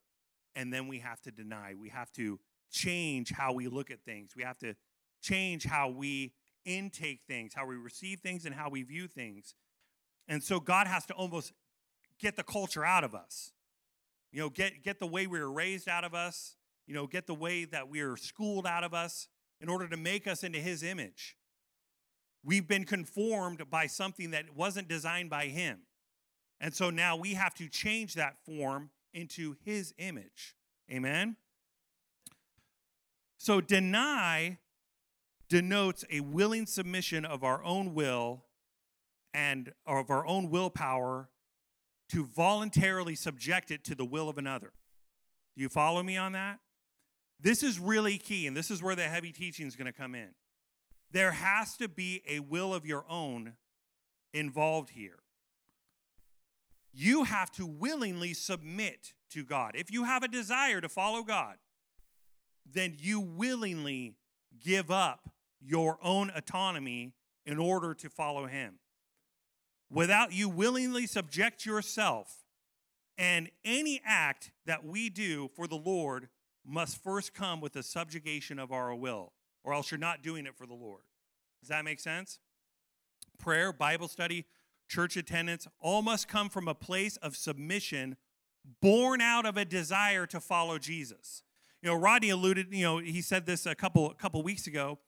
and 0.56 0.72
then 0.72 0.88
we 0.88 1.00
have 1.00 1.22
to 1.22 1.32
deny. 1.32 1.74
We 1.79 1.89
have 1.89 2.12
to 2.13 2.39
change 2.72 3.32
how 3.32 3.53
we 3.53 3.67
look 3.67 3.91
at 3.91 4.01
things. 4.03 4.36
We 4.36 4.44
have 4.44 4.58
to 4.60 4.75
change 5.22 5.65
how 5.65 5.89
we 5.89 6.34
intake 6.65 7.22
things, 7.27 7.53
how 7.53 7.65
we 7.65 7.75
receive 7.75 8.20
things, 8.20 8.46
and 8.46 8.53
how 8.53 8.70
we 8.70 8.84
view 8.84 9.08
things. 9.08 9.56
And 10.27 10.44
so 10.44 10.60
God 10.60 10.88
has 10.88 11.06
to 11.08 11.13
almost 11.13 11.53
get 12.20 12.36
the 12.36 12.44
culture 12.44 12.84
out 12.84 13.03
of 13.03 13.15
us. 13.15 13.53
You 14.32 14.41
know, 14.41 14.50
get, 14.50 14.84
get 14.84 15.00
the 15.00 15.08
way 15.08 15.25
we 15.25 15.39
were 15.39 15.51
raised 15.51 15.88
out 15.88 16.03
of 16.03 16.13
us, 16.13 16.56
you 16.86 16.94
know, 16.94 17.08
get 17.08 17.27
the 17.27 17.34
way 17.34 17.65
that 17.65 17.88
we 17.88 18.01
are 18.01 18.17
schooled 18.17 18.67
out 18.67 18.84
of 18.84 18.94
us 18.94 19.29
in 19.60 19.70
order 19.70 19.88
to 19.88 19.98
make 19.98 20.28
us 20.28 20.44
into 20.44 20.60
his 20.60 20.84
image. 20.84 21.38
We've 22.44 22.68
been 22.68 22.86
conformed 22.86 23.70
by 23.70 23.88
something 23.88 24.32
that 24.32 24.56
wasn't 24.56 24.88
designed 24.88 25.30
by 25.30 25.48
him. 25.48 25.80
And 26.60 26.74
so 26.74 26.90
now 26.90 27.16
we 27.16 27.34
have 27.34 27.54
to 27.56 27.68
change 27.68 28.14
that 28.14 28.38
form 28.46 28.90
into 29.14 29.56
his 29.64 29.94
image. 29.98 30.56
Amen? 30.92 31.36
So 33.38 33.62
deny 33.62 34.60
denotes 35.50 36.04
a 36.12 36.20
willing 36.22 36.66
submission 36.66 37.26
of 37.26 37.44
our 37.44 37.64
own 37.64 37.94
will 37.94 38.44
and 39.34 39.74
of 39.86 40.10
our 40.10 40.26
own 40.26 40.50
willpower 40.50 41.30
to 42.10 42.26
voluntarily 42.26 43.16
subject 43.16 43.72
it 43.72 43.84
to 43.86 43.96
the 43.96 44.06
will 44.06 44.30
of 44.30 44.38
another. 44.38 44.74
Do 45.56 45.62
you 45.62 45.70
follow 45.70 46.04
me 46.04 46.18
on 46.18 46.32
that? 46.34 46.60
This 47.39 47.62
is 47.63 47.79
really 47.79 48.17
key, 48.17 48.48
and 48.48 48.58
this 48.58 48.72
is 48.72 48.82
where 48.82 48.96
the 48.96 49.03
heavy 49.03 49.32
teaching 49.32 49.67
is 49.67 49.75
going 49.75 49.86
to 49.86 49.98
come 49.98 50.15
in. 50.15 50.29
There 51.12 51.32
has 51.32 51.77
to 51.77 51.88
be 51.88 52.22
a 52.27 52.39
will 52.39 52.74
of 52.74 52.86
your 52.86 53.06
own 53.10 53.53
involved 54.34 54.89
here. 54.89 55.20
You 56.94 57.25
have 57.25 57.51
to 57.51 57.65
willingly 57.65 58.34
submit 58.34 59.13
to 59.32 59.44
God. 59.46 59.74
If 59.75 59.91
you 59.91 60.06
have 60.06 60.24
a 60.24 60.27
desire 60.27 60.82
to 60.82 60.89
follow 60.89 61.22
God, 61.22 61.58
then 62.65 62.96
you 62.98 63.20
willingly 63.20 64.15
give 64.60 64.89
up 64.89 65.29
your 65.62 66.00
own 66.01 66.32
autonomy 66.36 67.13
in 67.46 67.60
order 67.60 67.94
to 67.94 68.10
follow 68.10 68.48
Him. 68.48 68.79
Without 69.89 70.34
you 70.34 70.50
willingly 70.50 71.06
subject 71.06 71.65
yourself, 71.65 72.44
and 73.17 73.50
any 73.63 74.01
act 74.06 74.51
that 74.65 74.86
we 74.86 75.10
do 75.10 75.50
for 75.56 75.67
the 75.67 75.75
Lord 75.75 76.29
must 76.68 77.02
first 77.02 77.34
come 77.34 77.62
with 77.62 77.74
the 77.74 77.84
subjugation 77.84 78.60
of 78.60 78.72
our 78.72 78.94
will, 78.94 79.34
or 79.64 79.74
else 79.74 79.92
you're 79.92 79.98
not 79.98 80.22
doing 80.22 80.46
it 80.46 80.56
for 80.56 80.66
the 80.66 80.74
Lord. 80.74 81.02
Does 81.62 81.70
that 81.70 81.86
make 81.86 82.00
sense? 82.00 82.40
Prayer, 83.40 83.72
Bible 83.72 84.08
study, 84.08 84.46
church 84.88 85.18
attendance, 85.18 85.68
all 85.80 86.02
must 86.02 86.28
come 86.28 86.50
from 86.50 86.68
a 86.68 86.76
place 86.76 87.18
of 87.18 87.36
submission 87.36 88.18
born 88.82 89.22
out 89.22 89.46
of 89.46 89.58
a 89.58 89.66
desire 89.66 90.26
to 90.28 90.40
follow 90.40 90.78
Jesus. 90.78 91.44
You 91.82 91.90
know, 91.90 91.96
Rodney 91.96 92.30
alluded, 92.30 92.68
you 92.72 92.84
know, 92.84 92.98
he 92.98 93.22
said 93.22 93.46
this 93.46 93.66
a 93.66 93.76
couple 93.76 94.12
a 94.12 94.16
couple 94.16 94.42
weeks 94.44 94.68
ago 94.68 95.00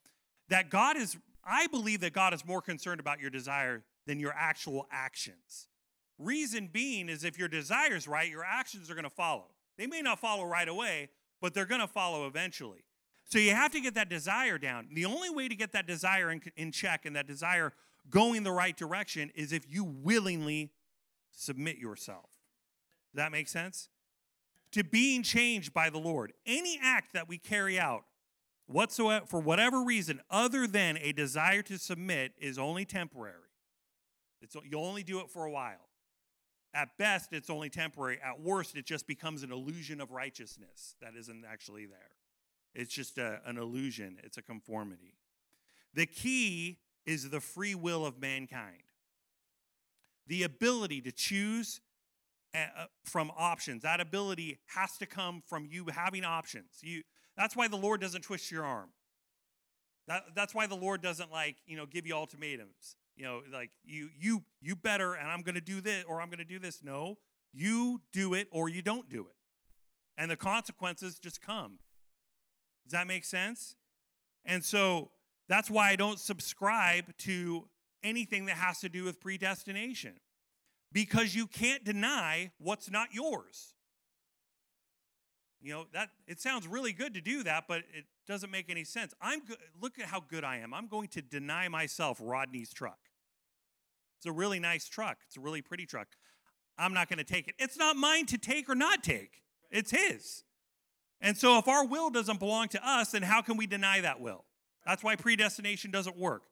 that 0.50 0.70
God 0.70 0.98
is 0.98 1.18
I 1.44 1.68
believe 1.68 2.02
that 2.02 2.14
God 2.14 2.34
is 2.34 2.46
more 2.46 2.62
concerned 2.62 3.00
about 3.00 3.20
your 3.20 3.30
desire 3.30 3.84
than 4.06 4.20
your 4.20 4.34
actual 4.38 4.88
actions. 4.92 5.68
Reason 6.18 6.70
being 6.72 7.10
is 7.10 7.24
if 7.24 7.40
your 7.40 7.48
desire 7.48 7.96
is 7.96 8.08
right, 8.08 8.30
your 8.30 8.44
actions 8.44 8.90
are 8.90 8.94
going 8.94 9.04
to 9.04 9.10
follow. 9.10 9.48
They 9.78 9.88
may 9.88 10.02
not 10.02 10.20
follow 10.20 10.44
right 10.44 10.68
away, 10.68 11.10
but 11.42 11.54
they're 11.54 11.66
going 11.66 11.82
to 11.82 11.88
follow 11.88 12.28
eventually. 12.28 12.84
So 13.26 13.38
you 13.38 13.52
have 13.52 13.72
to 13.74 13.80
get 13.80 13.94
that 13.94 14.10
desire 14.10 14.58
down. 14.58 14.88
The 14.92 15.06
only 15.06 15.30
way 15.30 15.48
to 15.48 15.56
get 15.56 15.72
that 15.74 15.86
desire 15.86 16.32
in, 16.32 16.42
in 16.58 16.72
check 16.72 17.06
and 17.06 17.16
that 17.16 17.28
desire 17.28 17.74
going 18.10 18.44
the 18.44 18.52
right 18.52 18.76
direction 18.76 19.32
is 19.36 19.54
if 19.54 19.66
you 19.70 19.84
willingly 19.84 20.72
submit 21.32 21.78
yourself. 21.78 22.26
Does 23.14 23.24
that 23.24 23.32
make 23.32 23.48
sense? 23.48 23.90
To 24.74 24.84
being 24.84 25.24
changed 25.24 25.74
by 25.74 25.90
the 25.90 25.98
Lord. 25.98 26.34
Any 26.46 26.80
act 26.82 27.14
that 27.14 27.28
we 27.28 27.38
carry 27.38 27.80
out 27.80 28.04
whatsoever 28.66 29.26
for 29.26 29.40
whatever 29.40 29.84
reason 29.84 30.22
other 30.30 30.68
than 30.68 30.98
a 31.02 31.12
desire 31.12 31.62
to 31.64 31.78
submit 31.78 32.34
is 32.40 32.58
only 32.58 32.86
temporary. 32.86 33.36
It's, 34.42 34.56
you 34.56 34.80
only 34.80 35.04
do 35.04 35.20
it 35.20 35.30
for 35.30 35.46
a 35.46 35.52
while. 35.52 35.89
At 36.74 36.98
best, 36.98 37.34
it's 37.34 37.50
only 37.50 37.70
temporary. 37.70 38.20
At 38.24 38.42
worst, 38.42 38.76
it 38.76 38.86
just 38.86 39.08
becomes 39.08 39.42
an 39.44 39.52
illusion 39.52 40.00
of 40.00 40.12
righteousness 40.12 40.96
that 41.02 41.14
isn't 41.18 41.44
actually 41.50 41.86
there. 41.86 42.12
It's 42.76 42.94
just 42.94 43.18
a, 43.18 43.42
an 43.46 43.58
illusion, 43.58 44.18
it's 44.24 44.38
a 44.38 44.42
conformity. 44.42 45.16
The 45.94 46.06
key 46.06 46.78
is 47.06 47.30
the 47.30 47.40
free 47.40 47.74
will 47.74 48.06
of 48.06 48.22
mankind, 48.22 48.84
the 50.28 50.44
ability 50.44 51.02
to 51.02 51.12
choose 51.12 51.82
uh, 52.54 52.60
uh, 52.78 52.86
from 53.04 53.32
options. 53.36 53.82
That 53.82 54.00
ability 54.00 54.60
has 54.76 54.98
to 54.98 55.08
come 55.08 55.42
from 55.48 55.66
you 55.66 55.88
having 55.92 56.24
options. 56.24 56.70
You, 56.82 57.02
that's 57.36 57.56
why 57.56 57.68
the 57.68 57.78
Lord 57.78 58.02
doesn't 58.02 58.22
twist 58.22 58.52
your 58.52 58.64
arm. 58.64 58.90
That, 60.08 60.24
that's 60.36 60.54
why 60.54 60.68
the 60.68 60.76
Lord 60.76 61.02
doesn't 61.02 61.32
like, 61.32 61.58
you 61.66 61.78
know, 61.78 61.86
give 61.86 62.06
you 62.06 62.16
ultimatums. 62.16 62.96
You 63.20 63.26
know, 63.26 63.42
like 63.52 63.72
you 63.84 64.08
you 64.18 64.44
you 64.62 64.78
better 64.78 65.14
and 65.14 65.28
I'm 65.28 65.42
going 65.42 65.56
to 65.56 65.62
do 65.62 65.82
this 65.82 66.06
or 66.08 66.22
I'm 66.22 66.30
going 66.30 66.40
to 66.40 66.46
do 66.46 66.58
this. 66.58 66.82
No, 66.82 67.18
you 67.52 68.00
do 68.14 68.34
it 68.34 68.48
or 68.50 68.70
you 68.70 68.82
don't 68.82 69.10
do 69.10 69.28
it. 69.28 69.36
And 70.18 70.32
the 70.32 70.38
consequences 70.38 71.20
just 71.20 71.42
come. 71.42 71.80
Does 72.86 72.94
that 72.94 73.08
make 73.08 73.26
sense? 73.26 73.76
And 74.46 74.64
so 74.64 75.12
that's 75.50 75.70
why 75.70 75.90
I 75.90 75.98
don't 75.98 76.18
subscribe 76.18 77.18
to 77.20 77.68
anything 78.04 78.46
that 78.46 78.56
has 78.56 78.80
to 78.80 78.90
do 78.90 79.04
with 79.04 79.20
predestination 79.20 80.14
because 80.94 81.36
you 81.36 81.46
can't 81.46 81.84
deny 81.84 82.52
what's 82.58 82.90
not 82.90 83.14
yours. 83.14 83.74
You 85.62 85.74
know, 85.74 85.86
that 85.92 86.12
it 86.26 86.40
sounds 86.40 86.70
really 86.70 86.94
good 86.94 87.14
to 87.16 87.22
do 87.22 87.44
that, 87.44 87.66
but 87.68 87.80
it 87.94 88.06
doesn't 88.26 88.50
make 88.50 88.70
any 88.70 88.86
sense. 88.86 89.14
I'm 89.22 89.42
go- 89.46 89.56
look 89.82 90.00
at 90.00 90.06
how 90.06 90.22
good 90.22 90.46
I 90.46 90.60
am. 90.60 90.74
I'm 90.74 90.88
going 90.88 91.10
to 91.10 91.22
deny 91.22 91.68
myself 91.68 92.18
Rodney's 92.24 92.72
truck. 92.72 93.09
It's 94.20 94.26
a 94.26 94.32
really 94.34 94.60
nice 94.60 94.88
truck. 94.90 95.18
It's 95.26 95.38
a 95.38 95.40
really 95.40 95.62
pretty 95.62 95.86
truck. 95.86 96.10
I'm 96.78 96.94
not 96.94 97.08
going 97.08 97.20
to 97.20 97.24
take 97.24 97.48
it. 97.48 97.56
It's 97.58 97.78
not 97.78 97.96
mine 97.96 98.26
to 98.28 98.38
take 98.38 98.70
or 98.70 98.76
not 98.76 99.02
take. 99.02 99.42
It's 99.72 99.92
his. 99.92 100.44
And 101.22 101.38
so 101.38 101.58
if 101.58 101.68
our 101.70 101.86
will 101.86 102.10
doesn't 102.10 102.40
belong 102.40 102.68
to 102.70 102.88
us, 102.88 103.12
then 103.12 103.24
how 103.24 103.42
can 103.42 103.56
we 103.56 103.66
deny 103.66 104.02
that 104.02 104.20
will? 104.20 104.44
That's 104.86 105.04
why 105.04 105.16
predestination 105.16 105.92
doesn't 105.92 106.18
work. 106.18 106.44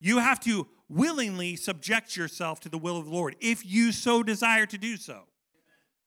You 0.00 0.18
have 0.18 0.40
to 0.40 0.66
willingly 0.88 1.54
subject 1.54 2.16
yourself 2.16 2.58
to 2.60 2.68
the 2.68 2.78
will 2.78 2.96
of 2.96 3.04
the 3.04 3.10
Lord 3.12 3.36
if 3.40 3.64
you 3.64 3.92
so 3.92 4.24
desire 4.24 4.66
to 4.66 4.78
do 4.78 4.96
so. 4.96 5.22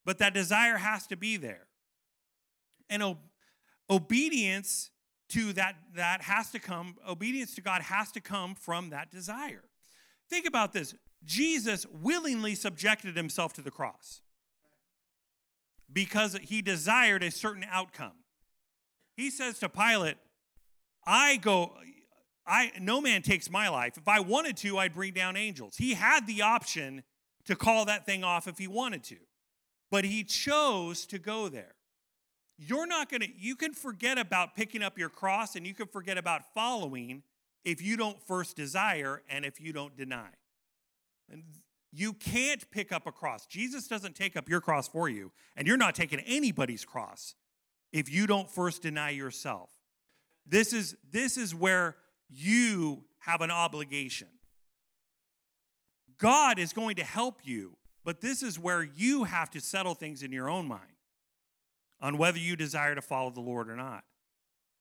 But 0.03 0.17
that 0.17 0.34
desire 0.34 0.77
has 0.77 1.07
to 1.07 1.15
be 1.15 1.38
there. 1.38 1.67
And 2.89 3.01
o- 3.01 3.17
obedience 3.89 4.91
to 5.29 5.53
that 5.53 5.75
that 5.95 6.22
has 6.22 6.51
to 6.51 6.60
come 6.60 6.95
obedience 7.07 7.55
to 7.55 7.62
God 7.62 7.81
has 7.81 8.12
to 8.12 8.22
come 8.22 8.53
from 8.53 8.89
that 8.91 9.12
desire. 9.12 9.63
Think 10.29 10.45
about 10.45 10.74
this. 10.74 10.93
Jesus 11.25 11.86
willingly 11.91 12.55
subjected 12.55 13.17
himself 13.17 13.53
to 13.53 13.62
the 13.62 13.72
cross 13.72 14.22
because 15.91 16.38
he 16.41 16.62
desired 16.62 17.24
a 17.24 17.32
certain 17.32 17.65
outcome. 17.70 18.13
He 19.15 19.29
says 19.29 19.60
to 19.60 19.70
Pilate, 19.70 20.17
I 21.05 21.38
go 21.38 21.74
I 22.48 22.72
no 22.79 23.01
man 23.01 23.22
takes 23.22 23.50
my 23.50 23.70
life. 23.70 23.98
If 23.98 24.08
I 24.08 24.20
wanted 24.20 24.58
to, 24.58 24.77
I'd 24.77 24.94
bring 24.94 25.13
down 25.13 25.36
angels. 25.36 25.77
He 25.77 25.94
had 25.94 26.27
the 26.27 26.41
option 26.41 27.03
to 27.46 27.55
call 27.55 27.86
that 27.86 28.05
thing 28.05 28.24
off 28.24 28.48
if 28.48 28.58
he 28.58 28.67
wanted 28.67 29.03
to. 29.05 29.17
But 29.89 30.05
he 30.05 30.24
chose 30.24 31.05
to 31.08 31.20
go 31.20 31.50
there. 31.50 31.75
You're 32.58 32.88
not 32.88 33.10
going 33.10 33.22
to 33.22 33.29
you 33.38 33.55
can 33.55 33.74
forget 33.74 34.17
about 34.17 34.55
picking 34.55 34.84
up 34.84 34.98
your 34.98 35.10
cross 35.10 35.55
and 35.55 35.65
you 35.65 35.74
can 35.74 35.88
forget 35.88 36.17
about 36.17 36.53
following 36.53 37.24
if 37.63 37.82
you 37.82 37.98
don't 37.98 38.22
first 38.22 38.55
desire 38.55 39.24
and 39.29 39.44
if 39.44 39.60
you 39.60 39.74
don't 39.74 39.98
deny. 39.98 40.29
And 41.32 41.44
you 41.91 42.13
can't 42.13 42.70
pick 42.72 42.91
up 42.91 43.08
a 43.08 43.12
cross. 43.12 43.46
Jesus 43.46 43.88
doesn't 43.88 44.15
take 44.15 44.36
up 44.36 44.50
your 44.50 44.62
cross 44.62 44.88
for 44.88 45.08
you, 45.08 45.32
and 45.55 45.67
you're 45.67 45.77
not 45.77 45.96
taking 45.96 46.20
anybody's 46.20 46.84
cross 46.84 47.36
if 47.94 48.12
you 48.12 48.27
don't 48.27 48.50
first 48.50 48.82
deny 48.82 49.12
yourself. 49.12 49.70
This 50.46 50.74
is 50.74 50.96
this 51.10 51.38
is 51.38 51.55
where 51.55 51.96
you 52.29 53.05
have 53.20 53.41
an 53.41 53.51
obligation. 53.51 54.27
God 56.17 56.60
is 56.60 56.74
going 56.74 56.98
to 56.98 57.03
help 57.03 57.39
you, 57.44 57.77
but 58.03 58.22
this 58.22 58.44
is 58.44 58.60
where 58.60 58.84
you 58.84 59.24
have 59.24 59.50
to 59.51 59.60
settle 59.60 59.96
things 59.96 60.24
in 60.24 60.32
your 60.32 60.50
own 60.50 60.67
mind 60.67 60.82
on 62.01 62.17
whether 62.17 62.38
you 62.38 62.55
desire 62.55 62.96
to 62.96 63.01
follow 63.01 63.29
the 63.29 63.41
Lord 63.41 63.70
or 63.70 63.75
not. 63.75 64.03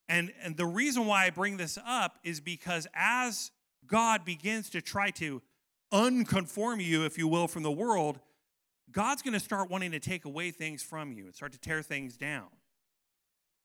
And, 0.08 0.32
and 0.42 0.56
the 0.56 0.66
reason 0.66 1.06
why 1.06 1.24
I 1.24 1.30
bring 1.30 1.56
this 1.56 1.78
up 1.86 2.18
is 2.22 2.40
because 2.40 2.86
as 2.94 3.50
God 3.86 4.24
begins 4.24 4.70
to 4.70 4.82
try 4.82 5.10
to 5.12 5.42
unconform 5.94 6.80
you, 6.80 7.04
if 7.04 7.16
you 7.16 7.28
will, 7.28 7.46
from 7.46 7.62
the 7.62 7.70
world, 7.70 8.18
God's 8.90 9.22
going 9.22 9.32
to 9.34 9.40
start 9.40 9.70
wanting 9.70 9.92
to 9.92 10.00
take 10.00 10.24
away 10.24 10.50
things 10.50 10.82
from 10.82 11.12
you 11.12 11.24
and 11.24 11.34
start 11.34 11.52
to 11.52 11.58
tear 11.58 11.82
things 11.82 12.16
down. 12.16 12.48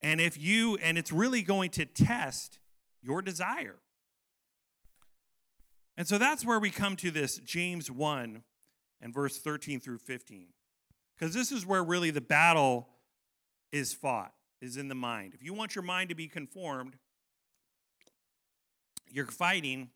And 0.00 0.20
if 0.20 0.38
you, 0.38 0.76
and 0.76 0.96
it's 0.96 1.12
really 1.12 1.42
going 1.42 1.70
to 1.70 1.84
test 1.84 2.58
your 3.02 3.20
desire. 3.20 3.76
And 5.96 6.08
so 6.08 6.16
that's 6.16 6.46
where 6.46 6.58
we 6.58 6.70
come 6.70 6.96
to 6.96 7.10
this 7.10 7.38
James 7.38 7.90
1 7.90 8.42
and 9.02 9.14
verse 9.14 9.38
13 9.38 9.80
through 9.80 9.98
15. 9.98 10.46
Because 11.18 11.34
this 11.34 11.52
is 11.52 11.66
where 11.66 11.84
really 11.84 12.10
the 12.10 12.22
battle 12.22 12.88
is 13.72 13.92
fought, 13.92 14.32
is 14.62 14.76
in 14.76 14.88
the 14.88 14.94
mind. 14.94 15.34
If 15.34 15.42
you 15.42 15.52
want 15.52 15.74
your 15.74 15.84
mind 15.84 16.08
to 16.08 16.14
be 16.14 16.28
conformed, 16.28 16.96
you're 19.10 19.26
fighting 19.26 19.90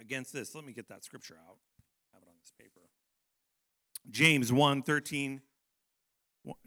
against 0.00 0.32
this. 0.32 0.54
Let 0.54 0.64
me 0.64 0.72
get 0.72 0.88
that 0.88 1.04
scripture 1.04 1.36
out. 1.48 1.56
I 2.12 2.16
have 2.16 2.22
it 2.22 2.28
on 2.28 2.34
this 2.40 2.52
paper. 2.58 2.88
James 4.10 4.52
1 4.52 4.82
13. 4.82 5.42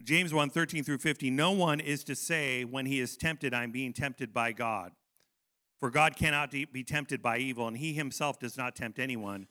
James 0.02 0.32
1 0.32 0.50
13 0.50 0.84
through 0.84 0.98
15. 0.98 1.34
No 1.34 1.52
one 1.52 1.80
is 1.80 2.04
to 2.04 2.14
say 2.14 2.64
when 2.64 2.86
he 2.86 3.00
is 3.00 3.16
tempted, 3.16 3.52
I'm 3.54 3.72
being 3.72 3.92
tempted 3.92 4.32
by 4.32 4.52
God. 4.52 4.92
For 5.80 5.90
God 5.90 6.14
cannot 6.16 6.52
be 6.52 6.84
tempted 6.84 7.22
by 7.22 7.38
evil, 7.38 7.66
and 7.66 7.76
he 7.76 7.92
himself 7.92 8.38
does 8.38 8.56
not 8.56 8.76
tempt 8.76 9.00
anyone. 9.00 9.48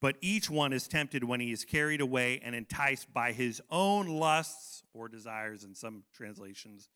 But 0.00 0.16
each 0.20 0.50
one 0.50 0.72
is 0.72 0.88
tempted 0.88 1.24
when 1.24 1.40
he 1.40 1.52
is 1.52 1.64
carried 1.64 2.00
away 2.00 2.40
and 2.42 2.54
enticed 2.54 3.12
by 3.12 3.32
his 3.32 3.60
own 3.70 4.06
lusts 4.06 4.82
or 4.92 5.08
desires 5.08 5.64
in 5.64 5.74
some 5.74 6.04
translations. 6.14 6.88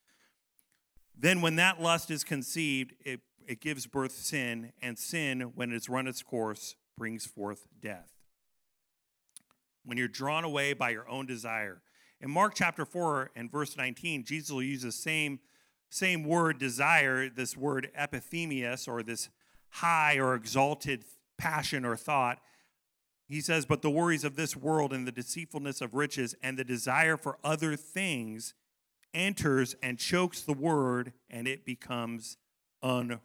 Then, 1.17 1.41
when 1.41 1.55
that 1.57 1.81
lust 1.81 2.11
is 2.11 2.23
conceived, 2.23 2.93
it, 3.03 3.19
it 3.49 3.59
gives 3.59 3.87
birth 3.87 4.11
sin, 4.11 4.71
and 4.81 4.97
sin, 4.97 5.41
when 5.55 5.73
it's 5.73 5.89
run 5.89 6.07
its 6.07 6.21
course, 6.21 6.75
brings 6.97 7.25
forth 7.25 7.67
death. 7.81 8.11
When 9.83 9.97
you're 9.97 10.07
drawn 10.07 10.43
away 10.43 10.73
by 10.73 10.91
your 10.91 11.09
own 11.09 11.25
desire. 11.25 11.81
In 12.21 12.29
Mark 12.29 12.53
chapter 12.53 12.85
4 12.85 13.31
and 13.35 13.51
verse 13.51 13.75
19, 13.75 14.23
Jesus 14.23 14.51
will 14.51 14.63
use 14.63 14.83
the 14.83 14.91
same 14.91 15.39
same 15.91 16.23
word 16.23 16.59
desire, 16.59 17.27
this 17.27 17.57
word 17.57 17.89
epithemius, 17.99 18.87
or 18.87 19.01
this 19.01 19.29
high 19.69 20.19
or 20.19 20.35
exalted 20.35 21.03
passion 21.39 21.83
or 21.83 21.97
thought, 21.97 22.39
he 23.27 23.41
says, 23.41 23.65
But 23.65 23.81
the 23.81 23.89
worries 23.89 24.23
of 24.23 24.35
this 24.35 24.55
world 24.55 24.93
and 24.93 25.07
the 25.07 25.11
deceitfulness 25.11 25.81
of 25.81 25.93
riches 25.95 26.35
and 26.43 26.57
the 26.57 26.63
desire 26.63 27.17
for 27.17 27.37
other 27.43 27.75
things 27.75 28.53
enters 29.13 29.75
and 29.81 29.97
chokes 29.97 30.41
the 30.41 30.53
word, 30.53 31.13
and 31.29 31.47
it 31.47 31.65
becomes 31.65 32.37
unfruitful. 32.83 33.19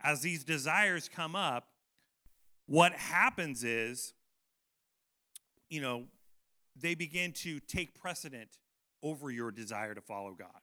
As 0.00 0.20
these 0.20 0.44
desires 0.44 1.08
come 1.08 1.36
up, 1.36 1.68
what 2.66 2.92
happens 2.92 3.64
is, 3.64 4.14
you 5.68 5.80
know, 5.80 6.04
they 6.76 6.94
begin 6.94 7.32
to 7.32 7.60
take 7.60 7.94
precedent 8.00 8.58
over 9.02 9.30
your 9.30 9.50
desire 9.50 9.94
to 9.94 10.00
follow 10.00 10.34
God. 10.38 10.60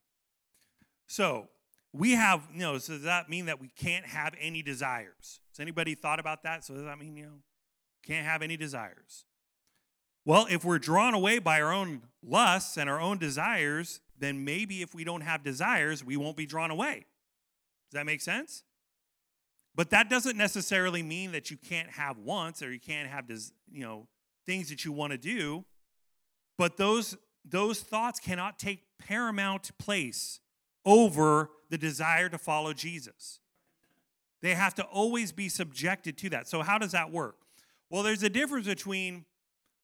So, 1.06 1.48
we 1.92 2.12
have, 2.12 2.48
you 2.52 2.60
know, 2.60 2.78
so 2.78 2.94
does 2.94 3.02
that 3.02 3.28
mean 3.28 3.46
that 3.46 3.60
we 3.60 3.68
can't 3.68 4.06
have 4.06 4.34
any 4.40 4.62
desires? 4.62 5.40
Has 5.52 5.60
anybody 5.60 5.94
thought 5.94 6.20
about 6.20 6.44
that? 6.44 6.64
So 6.64 6.74
does 6.74 6.84
that 6.84 6.98
mean, 6.98 7.16
you 7.16 7.24
know, 7.24 7.38
can't 8.06 8.26
have 8.26 8.42
any 8.42 8.56
desires? 8.56 9.24
Well, 10.24 10.46
if 10.48 10.64
we're 10.64 10.78
drawn 10.78 11.14
away 11.14 11.38
by 11.38 11.60
our 11.60 11.72
own 11.72 12.02
lusts 12.22 12.76
and 12.76 12.88
our 12.88 13.00
own 13.00 13.18
desires, 13.18 14.00
then 14.18 14.44
maybe 14.44 14.82
if 14.82 14.94
we 14.94 15.02
don't 15.02 15.22
have 15.22 15.42
desires, 15.42 16.04
we 16.04 16.16
won't 16.16 16.36
be 16.36 16.46
drawn 16.46 16.70
away. 16.70 17.06
Does 17.90 17.98
that 17.98 18.06
make 18.06 18.20
sense? 18.20 18.62
But 19.74 19.90
that 19.90 20.10
doesn't 20.10 20.36
necessarily 20.36 21.02
mean 21.02 21.32
that 21.32 21.50
you 21.50 21.56
can't 21.56 21.90
have 21.90 22.18
wants 22.18 22.62
or 22.62 22.72
you 22.72 22.80
can't 22.80 23.08
have 23.08 23.24
you 23.70 23.82
know 23.82 24.06
things 24.46 24.68
that 24.70 24.84
you 24.84 24.92
want 24.92 25.12
to 25.12 25.18
do. 25.18 25.64
But 26.58 26.76
those 26.76 27.16
those 27.44 27.80
thoughts 27.80 28.20
cannot 28.20 28.58
take 28.58 28.80
paramount 28.98 29.70
place 29.78 30.40
over 30.84 31.50
the 31.70 31.78
desire 31.78 32.28
to 32.28 32.38
follow 32.38 32.72
Jesus. 32.72 33.40
They 34.42 34.54
have 34.54 34.74
to 34.76 34.84
always 34.84 35.32
be 35.32 35.48
subjected 35.48 36.16
to 36.18 36.30
that. 36.30 36.48
So 36.48 36.62
how 36.62 36.78
does 36.78 36.92
that 36.92 37.10
work? 37.10 37.36
Well, 37.90 38.02
there's 38.02 38.22
a 38.22 38.30
difference 38.30 38.66
between 38.66 39.24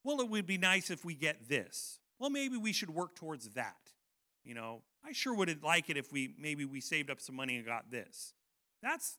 well, 0.05 0.21
it 0.21 0.29
would 0.29 0.47
be 0.47 0.57
nice 0.57 0.91
if 0.91 1.05
we 1.05 1.15
get 1.15 1.49
this. 1.49 1.99
Well, 2.21 2.31
maybe 2.31 2.57
we 2.57 2.73
should 2.73 2.91
work 2.91 3.17
towards 3.17 3.49
that. 3.55 3.86
You 4.47 4.55
know, 4.55 4.83
I 5.05 5.13
sure 5.13 5.35
would 5.35 5.63
like 5.65 5.91
it 5.91 5.97
if 5.97 6.13
we 6.13 6.35
maybe 6.39 6.65
we 6.65 6.81
saved 6.81 7.11
up 7.11 7.21
some 7.21 7.35
money 7.35 7.57
and 7.57 7.67
got 7.67 7.91
this. 7.91 8.33
That's 8.83 9.19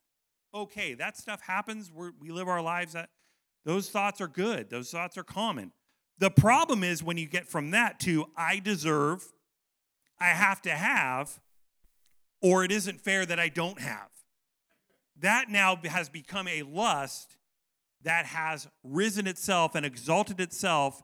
okay. 0.54 0.94
That 0.94 1.18
stuff 1.18 1.42
happens. 1.42 1.92
We're, 1.92 2.12
we 2.20 2.32
live 2.32 2.48
our 2.48 2.62
lives. 2.62 2.94
That 2.94 3.10
those 3.66 3.90
thoughts 3.90 4.22
are 4.22 4.28
good. 4.28 4.70
Those 4.70 4.90
thoughts 4.90 5.18
are 5.18 5.24
common. 5.24 5.74
The 6.18 6.32
problem 6.32 6.84
is 6.84 7.04
when 7.04 7.18
you 7.18 7.28
get 7.28 7.46
from 7.46 7.72
that 7.72 8.00
to 8.02 8.28
I 8.36 8.60
deserve, 8.60 9.26
I 10.20 10.28
have 10.28 10.62
to 10.64 10.72
have, 10.72 11.42
or 12.42 12.64
it 12.64 12.72
isn't 12.72 13.02
fair 13.02 13.26
that 13.26 13.40
I 13.40 13.50
don't 13.50 13.82
have. 13.82 14.10
That 15.20 15.50
now 15.50 15.76
has 15.84 16.10
become 16.10 16.48
a 16.48 16.64
lust 16.64 17.36
that 18.04 18.28
has 18.28 18.68
risen 18.84 19.28
itself 19.28 19.76
and 19.76 19.86
exalted 19.86 20.40
itself 20.40 21.04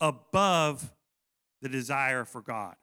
above 0.00 0.92
the 1.62 1.68
desire 1.68 2.24
for 2.24 2.42
God. 2.42 2.76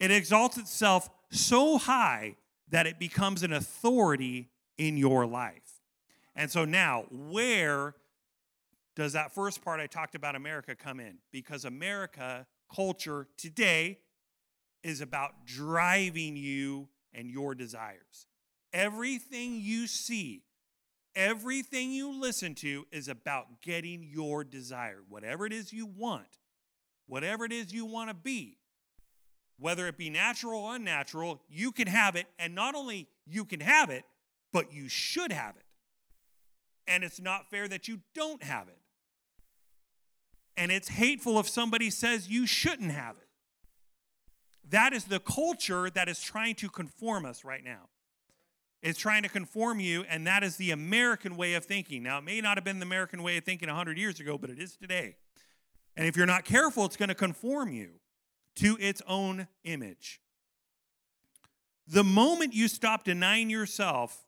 It 0.00 0.10
exalts 0.10 0.56
itself 0.56 1.08
so 1.30 1.78
high 1.78 2.36
that 2.70 2.86
it 2.86 2.98
becomes 2.98 3.42
an 3.42 3.52
authority 3.52 4.50
in 4.78 4.96
your 4.96 5.26
life. 5.26 5.80
And 6.34 6.50
so 6.50 6.64
now, 6.64 7.04
where 7.10 7.94
does 8.96 9.12
that 9.12 9.34
first 9.34 9.62
part 9.62 9.78
I 9.78 9.86
talked 9.86 10.14
about 10.14 10.34
America 10.34 10.74
come 10.74 10.98
in? 10.98 11.18
Because 11.30 11.64
America 11.64 12.46
culture 12.74 13.28
today 13.36 13.98
is 14.82 15.00
about 15.00 15.46
driving 15.46 16.36
you 16.36 16.88
and 17.12 17.30
your 17.30 17.54
desires. 17.54 18.26
Everything 18.72 19.60
you 19.60 19.86
see 19.86 20.44
Everything 21.16 21.90
you 21.90 22.12
listen 22.12 22.54
to 22.56 22.86
is 22.92 23.08
about 23.08 23.60
getting 23.62 24.04
your 24.04 24.44
desire, 24.44 25.00
whatever 25.08 25.44
it 25.44 25.52
is 25.52 25.72
you 25.72 25.86
want, 25.86 26.38
whatever 27.06 27.44
it 27.44 27.52
is 27.52 27.72
you 27.72 27.84
want 27.84 28.10
to 28.10 28.14
be. 28.14 28.58
Whether 29.60 29.86
it 29.86 29.96
be 29.96 30.10
natural 30.10 30.62
or 30.62 30.76
unnatural, 30.76 31.42
you 31.48 31.70
can 31.70 31.86
have 31.86 32.16
it. 32.16 32.26
And 32.38 32.54
not 32.54 32.74
only 32.74 33.08
you 33.26 33.44
can 33.44 33.60
have 33.60 33.90
it, 33.90 34.04
but 34.52 34.72
you 34.72 34.88
should 34.88 35.30
have 35.30 35.56
it. 35.56 35.64
And 36.88 37.04
it's 37.04 37.20
not 37.20 37.50
fair 37.50 37.68
that 37.68 37.86
you 37.86 38.00
don't 38.14 38.42
have 38.42 38.68
it. 38.68 38.78
And 40.56 40.72
it's 40.72 40.88
hateful 40.88 41.38
if 41.38 41.48
somebody 41.48 41.90
says 41.90 42.28
you 42.28 42.46
shouldn't 42.46 42.90
have 42.90 43.16
it. 43.16 43.28
That 44.70 44.92
is 44.92 45.04
the 45.04 45.20
culture 45.20 45.90
that 45.90 46.08
is 46.08 46.20
trying 46.20 46.54
to 46.56 46.68
conform 46.68 47.24
us 47.24 47.44
right 47.44 47.62
now 47.62 47.88
is 48.82 48.96
trying 48.96 49.22
to 49.22 49.28
conform 49.28 49.78
you, 49.78 50.04
and 50.08 50.26
that 50.26 50.42
is 50.42 50.56
the 50.56 50.70
American 50.70 51.36
way 51.36 51.54
of 51.54 51.64
thinking. 51.64 52.02
Now, 52.02 52.18
it 52.18 52.24
may 52.24 52.40
not 52.40 52.56
have 52.56 52.64
been 52.64 52.78
the 52.78 52.86
American 52.86 53.22
way 53.22 53.36
of 53.36 53.44
thinking 53.44 53.68
100 53.68 53.98
years 53.98 54.20
ago, 54.20 54.38
but 54.38 54.48
it 54.48 54.58
is 54.58 54.76
today. 54.76 55.16
And 55.96 56.06
if 56.06 56.16
you're 56.16 56.26
not 56.26 56.44
careful, 56.44 56.86
it's 56.86 56.96
going 56.96 57.10
to 57.10 57.14
conform 57.14 57.72
you 57.72 57.90
to 58.56 58.76
its 58.80 59.02
own 59.06 59.48
image. 59.64 60.20
The 61.86 62.04
moment 62.04 62.54
you 62.54 62.68
stop 62.68 63.04
denying 63.04 63.50
yourself 63.50 64.24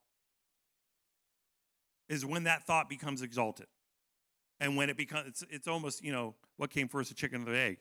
is 2.09 2.27
when 2.27 2.45
that 2.45 2.67
thought 2.67 2.89
becomes 2.89 3.23
exalted. 3.23 3.67
And 4.61 4.77
when 4.77 4.91
it 4.91 4.97
becomes, 4.97 5.29
it's, 5.29 5.45
it's 5.51 5.69
almost, 5.69 6.05
you 6.05 6.13
know, 6.13 6.35
what 6.57 6.71
came 6.71 6.89
first, 6.89 7.09
the 7.09 7.15
chicken 7.15 7.43
or 7.43 7.53
the 7.53 7.59
egg? 7.59 7.79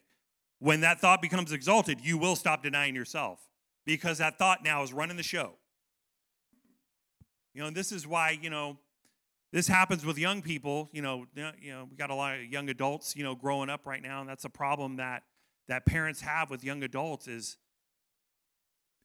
When 0.58 0.80
that 0.80 1.00
thought 1.00 1.20
becomes 1.20 1.52
exalted, 1.52 1.98
you 2.00 2.18
will 2.18 2.36
stop 2.36 2.62
denying 2.62 2.94
yourself 2.94 3.40
because 3.84 4.18
that 4.18 4.38
thought 4.38 4.62
now 4.62 4.82
is 4.82 4.92
running 4.92 5.16
the 5.16 5.22
show. 5.22 5.54
You 7.54 7.62
know, 7.62 7.66
and 7.68 7.76
this 7.76 7.92
is 7.92 8.06
why, 8.06 8.38
you 8.40 8.50
know, 8.50 8.78
this 9.52 9.68
happens 9.68 10.06
with 10.06 10.16
young 10.16 10.40
people. 10.40 10.88
You 10.92 11.02
know, 11.02 11.26
you 11.34 11.72
know, 11.72 11.88
we 11.90 11.96
got 11.96 12.10
a 12.10 12.14
lot 12.14 12.36
of 12.36 12.44
young 12.46 12.70
adults, 12.70 13.14
you 13.14 13.24
know, 13.24 13.34
growing 13.34 13.68
up 13.68 13.86
right 13.86 14.02
now, 14.02 14.20
and 14.20 14.28
that's 14.28 14.44
a 14.44 14.50
problem 14.50 14.96
that 14.96 15.24
that 15.68 15.86
parents 15.86 16.20
have 16.20 16.50
with 16.50 16.64
young 16.64 16.82
adults 16.82 17.28
is 17.28 17.56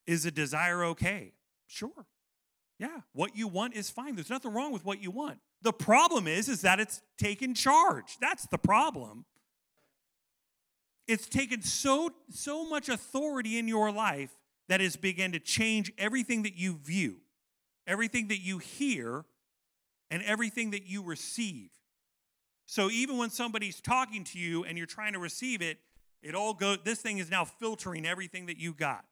is 0.05 0.25
a 0.25 0.31
desire 0.31 0.85
okay? 0.85 1.33
Sure. 1.67 2.07
Yeah, 2.79 3.01
what 3.13 3.35
you 3.35 3.47
want 3.47 3.75
is 3.75 3.89
fine. 3.89 4.15
There's 4.15 4.29
nothing 4.29 4.53
wrong 4.53 4.71
with 4.71 4.85
what 4.85 5.01
you 5.01 5.11
want. 5.11 5.39
The 5.61 5.73
problem 5.73 6.27
is 6.27 6.47
is 6.47 6.61
that 6.61 6.79
it's 6.79 7.01
taken 7.17 7.53
charge. 7.53 8.17
That's 8.21 8.47
the 8.47 8.57
problem. 8.57 9.25
It's 11.07 11.27
taken 11.27 11.61
so 11.61 12.11
so 12.29 12.67
much 12.69 12.89
authority 12.89 13.57
in 13.57 13.67
your 13.67 13.91
life 13.91 14.31
that 14.69 14.81
has 14.81 14.95
begun 14.95 15.31
to 15.31 15.39
change 15.39 15.91
everything 15.97 16.43
that 16.43 16.55
you 16.55 16.77
view 16.77 17.21
everything 17.87 18.27
that 18.27 18.39
you 18.39 18.59
hear, 18.59 19.25
and 20.11 20.21
everything 20.23 20.71
that 20.71 20.85
you 20.85 21.01
receive. 21.01 21.69
So 22.65 22.91
even 22.91 23.17
when 23.17 23.29
somebody's 23.29 23.81
talking 23.81 24.25
to 24.25 24.39
you 24.39 24.65
and 24.65 24.77
you're 24.77 24.87
trying 24.87 25.13
to 25.13 25.19
receive 25.19 25.61
it, 25.61 25.79
it 26.21 26.36
all 26.36 26.53
goes 26.53 26.80
this 26.84 26.99
thing 26.99 27.17
is 27.17 27.30
now 27.30 27.45
filtering 27.45 28.06
everything 28.06 28.47
that 28.47 28.58
you 28.58 28.73
got. 28.73 29.06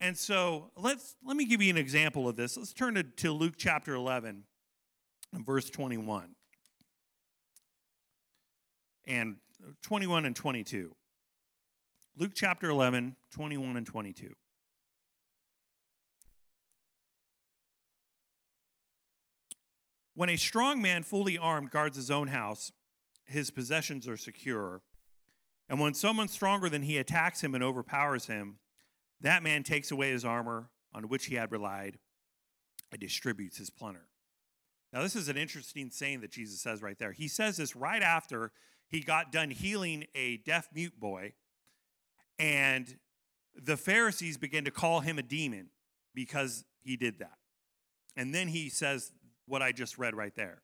And 0.00 0.16
so 0.16 0.70
let's 0.76 1.16
let 1.24 1.36
me 1.36 1.44
give 1.44 1.62
you 1.62 1.70
an 1.70 1.78
example 1.78 2.28
of 2.28 2.36
this. 2.36 2.56
Let's 2.56 2.72
turn 2.72 2.94
to, 2.94 3.02
to 3.02 3.32
Luke 3.32 3.54
chapter 3.56 3.94
11 3.94 4.44
and 5.32 5.46
verse 5.46 5.70
21. 5.70 6.34
And 9.06 9.36
21 9.82 10.24
and 10.24 10.34
22. 10.34 10.94
Luke 12.16 12.32
chapter 12.34 12.70
11, 12.70 13.16
21 13.32 13.76
and 13.76 13.86
22. 13.86 14.34
When 20.14 20.28
a 20.28 20.36
strong 20.36 20.80
man, 20.80 21.02
fully 21.02 21.36
armed, 21.36 21.70
guards 21.70 21.96
his 21.96 22.10
own 22.10 22.28
house, 22.28 22.70
his 23.24 23.50
possessions 23.50 24.06
are 24.06 24.16
secure. 24.16 24.80
And 25.74 25.80
when 25.80 25.94
someone 25.94 26.28
stronger 26.28 26.68
than 26.68 26.82
he 26.82 26.98
attacks 26.98 27.40
him 27.40 27.52
and 27.52 27.64
overpowers 27.64 28.26
him, 28.26 28.58
that 29.20 29.42
man 29.42 29.64
takes 29.64 29.90
away 29.90 30.12
his 30.12 30.24
armor 30.24 30.70
on 30.94 31.08
which 31.08 31.26
he 31.26 31.34
had 31.34 31.50
relied 31.50 31.98
and 32.92 33.00
distributes 33.00 33.56
his 33.56 33.70
plunder. 33.70 34.06
Now, 34.92 35.02
this 35.02 35.16
is 35.16 35.28
an 35.28 35.36
interesting 35.36 35.90
saying 35.90 36.20
that 36.20 36.30
Jesus 36.30 36.60
says 36.60 36.80
right 36.80 36.96
there. 36.96 37.10
He 37.10 37.26
says 37.26 37.56
this 37.56 37.74
right 37.74 38.04
after 38.04 38.52
he 38.86 39.00
got 39.00 39.32
done 39.32 39.50
healing 39.50 40.04
a 40.14 40.36
deaf 40.36 40.68
mute 40.72 41.00
boy, 41.00 41.32
and 42.38 42.96
the 43.60 43.76
Pharisees 43.76 44.36
begin 44.36 44.64
to 44.66 44.70
call 44.70 45.00
him 45.00 45.18
a 45.18 45.24
demon 45.24 45.70
because 46.14 46.64
he 46.82 46.96
did 46.96 47.18
that. 47.18 47.38
And 48.16 48.32
then 48.32 48.46
he 48.46 48.68
says 48.68 49.10
what 49.46 49.60
I 49.60 49.72
just 49.72 49.98
read 49.98 50.14
right 50.14 50.36
there. 50.36 50.62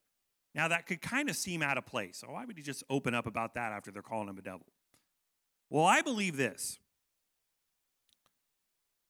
Now, 0.54 0.68
that 0.68 0.86
could 0.86 1.02
kind 1.02 1.28
of 1.28 1.34
seem 1.34 1.62
out 1.62 1.78
of 1.78 1.84
place. 1.84 2.18
So, 2.18 2.28
why 2.28 2.44
would 2.44 2.56
he 2.56 2.62
just 2.62 2.84
open 2.88 3.12
up 3.12 3.26
about 3.26 3.54
that 3.54 3.72
after 3.72 3.90
they're 3.90 4.02
calling 4.02 4.28
him 4.28 4.38
a 4.38 4.42
devil? 4.42 4.66
Well, 5.70 5.84
I 5.84 6.02
believe 6.02 6.36
this. 6.36 6.78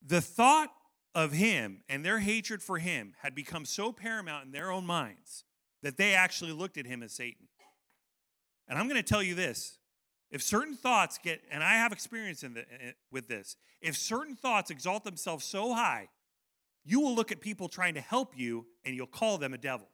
The 0.07 0.21
thought 0.21 0.71
of 1.15 1.33
him 1.33 1.83
and 1.89 2.05
their 2.05 2.21
hatred 2.21 2.63
for 2.63 2.79
him 2.79 3.15
had 3.23 3.35
become 3.35 3.65
so 3.65 3.93
paramount 3.93 4.45
in 4.47 4.53
their 4.53 4.71
own 4.71 4.87
minds 4.87 5.45
that 5.83 5.97
they 5.97 6.15
actually 6.15 6.53
looked 6.53 6.77
at 6.79 6.87
him 6.87 7.03
as 7.03 7.13
Satan. 7.13 7.49
And 8.69 8.79
I'm 8.79 8.87
going 8.89 9.03
to 9.03 9.09
tell 9.09 9.23
you 9.23 9.35
this 9.35 9.79
if 10.31 10.43
certain 10.43 10.77
thoughts 10.77 11.19
get, 11.19 11.41
and 11.51 11.65
I 11.65 11.75
have 11.75 11.93
experience 11.93 12.45
in 12.45 12.55
the, 12.55 12.61
eh, 12.61 12.89
eh, 12.89 12.93
with 13.11 13.27
this, 13.27 13.57
if 13.81 13.97
certain 13.97 14.37
thoughts 14.37 14.71
exalt 14.71 15.03
themselves 15.03 15.45
so 15.45 15.75
high, 15.75 16.09
you 16.85 17.01
will 17.01 17.15
look 17.15 17.33
at 17.33 17.41
people 17.41 17.69
trying 17.69 17.95
to 17.95 18.01
help 18.01 18.39
you 18.39 18.67
and 18.85 18.95
you'll 18.95 19.07
call 19.07 19.39
them 19.39 19.55
a 19.55 19.59
devil. 19.59 19.89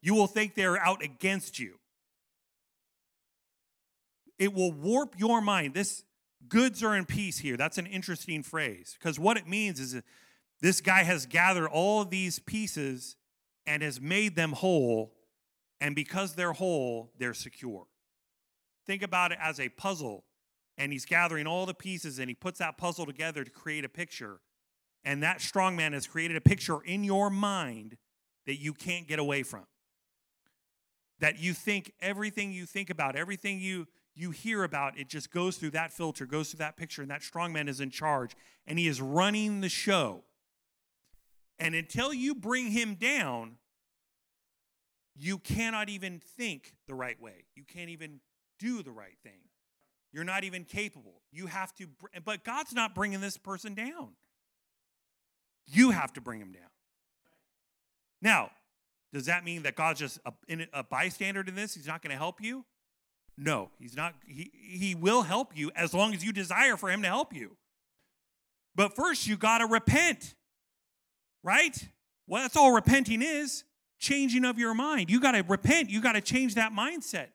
You 0.00 0.14
will 0.14 0.28
think 0.28 0.54
they're 0.54 0.78
out 0.78 1.02
against 1.02 1.58
you. 1.58 1.78
It 4.38 4.52
will 4.52 4.72
warp 4.72 5.18
your 5.18 5.40
mind. 5.40 5.74
This 5.74 6.04
goods 6.48 6.82
are 6.82 6.96
in 6.96 7.04
peace 7.04 7.38
here. 7.38 7.56
That's 7.56 7.78
an 7.78 7.86
interesting 7.86 8.42
phrase 8.42 8.96
because 8.98 9.18
what 9.18 9.36
it 9.36 9.48
means 9.48 9.80
is 9.80 10.00
this 10.60 10.80
guy 10.80 11.02
has 11.02 11.26
gathered 11.26 11.68
all 11.68 12.04
these 12.04 12.38
pieces 12.38 13.16
and 13.66 13.82
has 13.82 14.00
made 14.00 14.36
them 14.36 14.52
whole. 14.52 15.14
And 15.80 15.94
because 15.94 16.34
they're 16.34 16.52
whole, 16.52 17.12
they're 17.18 17.34
secure. 17.34 17.86
Think 18.86 19.02
about 19.02 19.32
it 19.32 19.38
as 19.40 19.60
a 19.60 19.68
puzzle. 19.68 20.24
And 20.76 20.92
he's 20.92 21.04
gathering 21.04 21.46
all 21.46 21.66
the 21.66 21.74
pieces 21.74 22.18
and 22.18 22.28
he 22.28 22.34
puts 22.34 22.58
that 22.58 22.78
puzzle 22.78 23.06
together 23.06 23.44
to 23.44 23.50
create 23.50 23.84
a 23.84 23.88
picture. 23.88 24.40
And 25.04 25.22
that 25.22 25.40
strong 25.40 25.76
man 25.76 25.92
has 25.92 26.06
created 26.06 26.36
a 26.36 26.40
picture 26.40 26.80
in 26.84 27.04
your 27.04 27.30
mind 27.30 27.96
that 28.46 28.56
you 28.56 28.72
can't 28.72 29.06
get 29.06 29.18
away 29.18 29.42
from. 29.42 29.64
That 31.20 31.38
you 31.38 31.52
think 31.52 31.92
everything 32.00 32.52
you 32.52 32.64
think 32.64 32.90
about, 32.90 33.16
everything 33.16 33.60
you 33.60 33.86
you 34.18 34.32
hear 34.32 34.64
about, 34.64 34.98
it 34.98 35.08
just 35.08 35.30
goes 35.30 35.56
through 35.56 35.70
that 35.70 35.92
filter, 35.92 36.26
goes 36.26 36.50
through 36.50 36.58
that 36.58 36.76
picture, 36.76 37.02
and 37.02 37.10
that 37.10 37.22
strong 37.22 37.52
man 37.52 37.68
is 37.68 37.80
in 37.80 37.90
charge, 37.90 38.32
and 38.66 38.78
he 38.78 38.88
is 38.88 39.00
running 39.00 39.60
the 39.60 39.68
show. 39.68 40.24
And 41.58 41.74
until 41.74 42.12
you 42.12 42.34
bring 42.34 42.72
him 42.72 42.94
down, 42.94 43.58
you 45.16 45.38
cannot 45.38 45.88
even 45.88 46.20
think 46.20 46.74
the 46.86 46.94
right 46.94 47.20
way. 47.20 47.44
You 47.54 47.62
can't 47.64 47.90
even 47.90 48.20
do 48.58 48.82
the 48.82 48.90
right 48.90 49.16
thing. 49.22 49.40
You're 50.12 50.24
not 50.24 50.42
even 50.42 50.64
capable. 50.64 51.22
You 51.30 51.46
have 51.46 51.72
to, 51.76 51.86
but 52.24 52.42
God's 52.42 52.72
not 52.72 52.94
bringing 52.94 53.20
this 53.20 53.36
person 53.36 53.74
down. 53.74 54.10
You 55.66 55.90
have 55.90 56.12
to 56.14 56.20
bring 56.20 56.40
him 56.40 56.52
down. 56.52 56.70
Now, 58.20 58.50
does 59.12 59.26
that 59.26 59.44
mean 59.44 59.62
that 59.62 59.76
God's 59.76 60.00
just 60.00 60.18
a, 60.24 60.32
a 60.72 60.82
bystander 60.82 61.44
to 61.44 61.52
this? 61.52 61.74
He's 61.74 61.86
not 61.86 62.02
going 62.02 62.10
to 62.10 62.16
help 62.16 62.40
you? 62.40 62.64
No, 63.40 63.70
he's 63.78 63.96
not. 63.96 64.14
He, 64.26 64.50
he 64.52 64.94
will 64.96 65.22
help 65.22 65.56
you 65.56 65.70
as 65.76 65.94
long 65.94 66.12
as 66.12 66.24
you 66.24 66.32
desire 66.32 66.76
for 66.76 66.90
him 66.90 67.02
to 67.02 67.08
help 67.08 67.32
you. 67.32 67.56
But 68.74 68.96
first, 68.96 69.28
you 69.28 69.36
got 69.36 69.58
to 69.58 69.66
repent, 69.66 70.34
right? 71.44 71.76
Well, 72.26 72.42
that's 72.42 72.56
all 72.56 72.72
repenting 72.72 73.22
is 73.22 73.64
changing 74.00 74.44
of 74.44 74.58
your 74.58 74.74
mind. 74.74 75.08
You 75.08 75.20
got 75.20 75.32
to 75.32 75.44
repent. 75.46 75.88
You 75.88 76.00
got 76.00 76.12
to 76.12 76.20
change 76.20 76.56
that 76.56 76.72
mindset. 76.72 77.28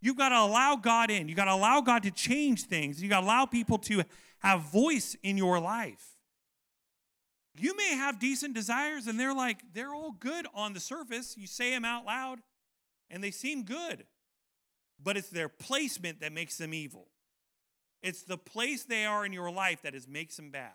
You've 0.00 0.16
got 0.16 0.30
to 0.30 0.38
allow 0.38 0.76
God 0.76 1.10
in. 1.10 1.28
You 1.28 1.34
got 1.34 1.44
to 1.44 1.52
allow 1.52 1.82
God 1.82 2.02
to 2.04 2.10
change 2.10 2.64
things. 2.64 3.02
You 3.02 3.10
got 3.10 3.20
to 3.20 3.26
allow 3.26 3.44
people 3.44 3.78
to 3.78 4.02
have 4.38 4.62
voice 4.62 5.14
in 5.22 5.36
your 5.36 5.60
life. 5.60 6.16
You 7.58 7.76
may 7.76 7.94
have 7.96 8.18
decent 8.18 8.54
desires 8.54 9.06
and 9.06 9.20
they're 9.20 9.34
like, 9.34 9.60
they're 9.74 9.94
all 9.94 10.12
good 10.12 10.46
on 10.54 10.72
the 10.72 10.80
surface. 10.80 11.36
You 11.36 11.46
say 11.46 11.70
them 11.70 11.84
out 11.84 12.06
loud 12.06 12.38
and 13.10 13.22
they 13.22 13.30
seem 13.30 13.64
good, 13.64 14.04
but 15.02 15.16
it's 15.16 15.28
their 15.28 15.48
placement 15.48 16.20
that 16.20 16.32
makes 16.32 16.58
them 16.58 16.74
evil. 16.74 17.06
It's 18.02 18.22
the 18.22 18.38
place 18.38 18.84
they 18.84 19.04
are 19.04 19.24
in 19.24 19.32
your 19.32 19.50
life 19.50 19.82
that 19.82 19.94
is, 19.94 20.08
makes 20.08 20.36
them 20.36 20.50
bad. 20.50 20.72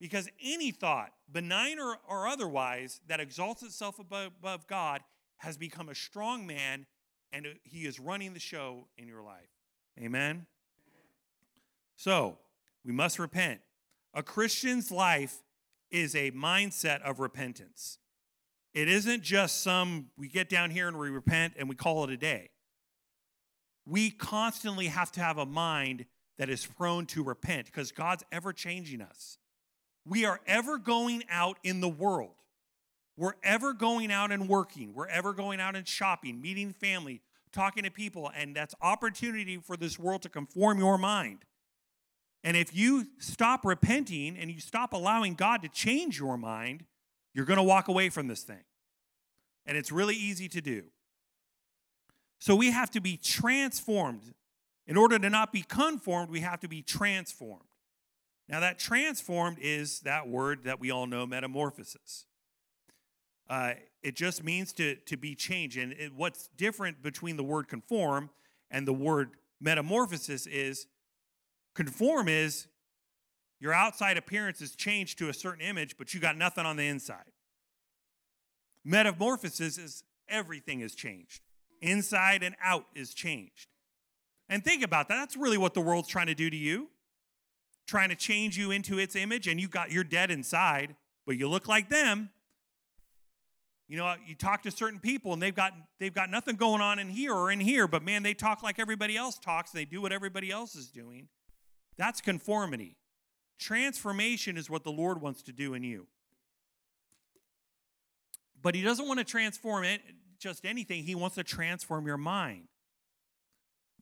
Because 0.00 0.28
any 0.42 0.72
thought, 0.72 1.12
benign 1.30 1.78
or, 1.78 1.96
or 2.08 2.26
otherwise, 2.26 3.00
that 3.06 3.20
exalts 3.20 3.62
itself 3.62 3.98
above, 3.98 4.32
above 4.38 4.66
God 4.66 5.00
has 5.38 5.56
become 5.56 5.88
a 5.88 5.94
strong 5.94 6.46
man 6.46 6.86
and 7.32 7.46
he 7.62 7.86
is 7.86 7.98
running 7.98 8.34
the 8.34 8.40
show 8.40 8.88
in 8.98 9.08
your 9.08 9.22
life. 9.22 9.48
Amen? 9.98 10.46
So, 11.96 12.38
we 12.84 12.92
must 12.92 13.18
repent. 13.18 13.60
A 14.14 14.22
Christian's 14.22 14.90
life 14.90 15.42
is 15.90 16.14
a 16.14 16.30
mindset 16.32 17.00
of 17.02 17.20
repentance. 17.20 17.98
It 18.74 18.88
isn't 18.88 19.22
just 19.22 19.62
some, 19.62 20.06
we 20.16 20.28
get 20.28 20.48
down 20.48 20.70
here 20.70 20.88
and 20.88 20.98
we 20.98 21.10
repent 21.10 21.54
and 21.58 21.68
we 21.68 21.74
call 21.74 22.04
it 22.04 22.10
a 22.10 22.16
day. 22.16 22.50
We 23.86 24.10
constantly 24.10 24.86
have 24.86 25.12
to 25.12 25.20
have 25.20 25.38
a 25.38 25.46
mind 25.46 26.06
that 26.38 26.48
is 26.48 26.66
prone 26.66 27.06
to 27.06 27.22
repent 27.22 27.66
because 27.66 27.92
God's 27.92 28.24
ever 28.32 28.52
changing 28.52 29.00
us. 29.00 29.38
We 30.06 30.24
are 30.24 30.40
ever 30.46 30.78
going 30.78 31.24
out 31.30 31.58
in 31.62 31.80
the 31.80 31.88
world. 31.88 32.34
We're 33.16 33.34
ever 33.42 33.72
going 33.72 34.10
out 34.10 34.32
and 34.32 34.48
working. 34.48 34.94
We're 34.94 35.08
ever 35.08 35.32
going 35.32 35.60
out 35.60 35.76
and 35.76 35.86
shopping, 35.86 36.40
meeting 36.40 36.72
family, 36.72 37.20
talking 37.52 37.84
to 37.84 37.90
people, 37.90 38.30
and 38.34 38.56
that's 38.56 38.74
opportunity 38.80 39.58
for 39.58 39.76
this 39.76 39.98
world 39.98 40.22
to 40.22 40.28
conform 40.28 40.78
your 40.78 40.98
mind. 40.98 41.44
And 42.42 42.56
if 42.56 42.74
you 42.74 43.06
stop 43.18 43.64
repenting 43.64 44.36
and 44.36 44.50
you 44.50 44.60
stop 44.60 44.92
allowing 44.92 45.34
God 45.34 45.62
to 45.62 45.68
change 45.68 46.18
your 46.18 46.36
mind, 46.36 46.84
you're 47.34 47.44
going 47.44 47.58
to 47.58 47.62
walk 47.62 47.88
away 47.88 48.08
from 48.08 48.26
this 48.26 48.42
thing. 48.42 48.64
And 49.64 49.76
it's 49.76 49.92
really 49.92 50.16
easy 50.16 50.48
to 50.48 50.60
do. 50.60 50.84
So 52.42 52.56
we 52.56 52.72
have 52.72 52.90
to 52.90 53.00
be 53.00 53.16
transformed. 53.16 54.34
In 54.88 54.96
order 54.96 55.16
to 55.16 55.30
not 55.30 55.52
be 55.52 55.62
conformed, 55.62 56.28
we 56.28 56.40
have 56.40 56.58
to 56.62 56.68
be 56.68 56.82
transformed. 56.82 57.68
Now, 58.48 58.58
that 58.58 58.80
transformed 58.80 59.58
is 59.60 60.00
that 60.00 60.26
word 60.26 60.64
that 60.64 60.80
we 60.80 60.90
all 60.90 61.06
know, 61.06 61.24
metamorphosis. 61.24 62.26
Uh, 63.48 63.74
it 64.02 64.16
just 64.16 64.42
means 64.42 64.72
to, 64.72 64.96
to 65.06 65.16
be 65.16 65.36
changed. 65.36 65.78
And 65.78 65.92
it, 65.92 66.14
what's 66.16 66.48
different 66.56 67.00
between 67.00 67.36
the 67.36 67.44
word 67.44 67.68
conform 67.68 68.28
and 68.72 68.88
the 68.88 68.92
word 68.92 69.36
metamorphosis 69.60 70.48
is 70.48 70.88
conform 71.76 72.26
is 72.28 72.66
your 73.60 73.72
outside 73.72 74.16
appearance 74.16 74.60
is 74.60 74.74
changed 74.74 75.16
to 75.18 75.28
a 75.28 75.32
certain 75.32 75.64
image, 75.64 75.96
but 75.96 76.12
you 76.12 76.18
got 76.18 76.36
nothing 76.36 76.66
on 76.66 76.74
the 76.74 76.88
inside. 76.88 77.30
Metamorphosis 78.84 79.78
is 79.78 80.02
everything 80.28 80.80
is 80.80 80.96
changed, 80.96 81.40
inside 81.82 82.42
and 82.42 82.54
out 82.62 82.86
is 82.94 83.12
changed. 83.12 83.68
And 84.48 84.64
think 84.64 84.82
about 84.82 85.08
that. 85.08 85.16
That's 85.16 85.36
really 85.36 85.58
what 85.58 85.74
the 85.74 85.80
world's 85.80 86.08
trying 86.08 86.26
to 86.26 86.34
do 86.34 86.48
to 86.48 86.56
you 86.56 86.88
trying 87.86 88.08
to 88.08 88.14
change 88.14 88.56
you 88.56 88.70
into 88.70 88.98
its 88.98 89.16
image 89.16 89.46
and 89.46 89.60
you 89.60 89.68
got 89.68 89.90
you're 89.90 90.04
dead 90.04 90.30
inside, 90.30 90.94
but 91.26 91.36
you 91.36 91.48
look 91.48 91.68
like 91.68 91.88
them. 91.88 92.30
You 93.88 93.98
know, 93.98 94.14
you 94.26 94.34
talk 94.34 94.62
to 94.62 94.70
certain 94.70 94.98
people 94.98 95.32
and 95.32 95.42
they've 95.42 95.54
got 95.54 95.72
they've 95.98 96.14
got 96.14 96.30
nothing 96.30 96.56
going 96.56 96.80
on 96.80 96.98
in 96.98 97.10
here 97.10 97.34
or 97.34 97.50
in 97.50 97.60
here, 97.60 97.86
but 97.86 98.02
man, 98.02 98.22
they 98.22 98.34
talk 98.34 98.62
like 98.62 98.78
everybody 98.78 99.16
else 99.16 99.38
talks, 99.38 99.70
they 99.70 99.84
do 99.84 100.00
what 100.00 100.12
everybody 100.12 100.50
else 100.50 100.74
is 100.74 100.88
doing. 100.88 101.28
That's 101.98 102.20
conformity. 102.20 102.96
Transformation 103.58 104.56
is 104.56 104.70
what 104.70 104.82
the 104.82 104.90
Lord 104.90 105.20
wants 105.20 105.42
to 105.42 105.52
do 105.52 105.74
in 105.74 105.84
you. 105.84 106.06
But 108.60 108.74
he 108.74 108.82
doesn't 108.82 109.06
want 109.06 109.18
to 109.18 109.24
transform 109.24 109.84
it 109.84 110.00
just 110.42 110.64
anything. 110.64 111.04
He 111.04 111.14
wants 111.14 111.36
to 111.36 111.44
transform 111.44 112.06
your 112.06 112.16
mind. 112.16 112.64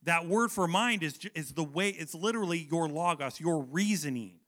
That 0.03 0.27
word 0.27 0.51
for 0.51 0.67
mind 0.67 1.03
is, 1.03 1.19
is 1.35 1.53
the 1.53 1.63
way, 1.63 1.89
it's 1.89 2.15
literally 2.15 2.67
your 2.69 2.89
logos, 2.89 3.39
your 3.39 3.61
reasoning. 3.61 4.39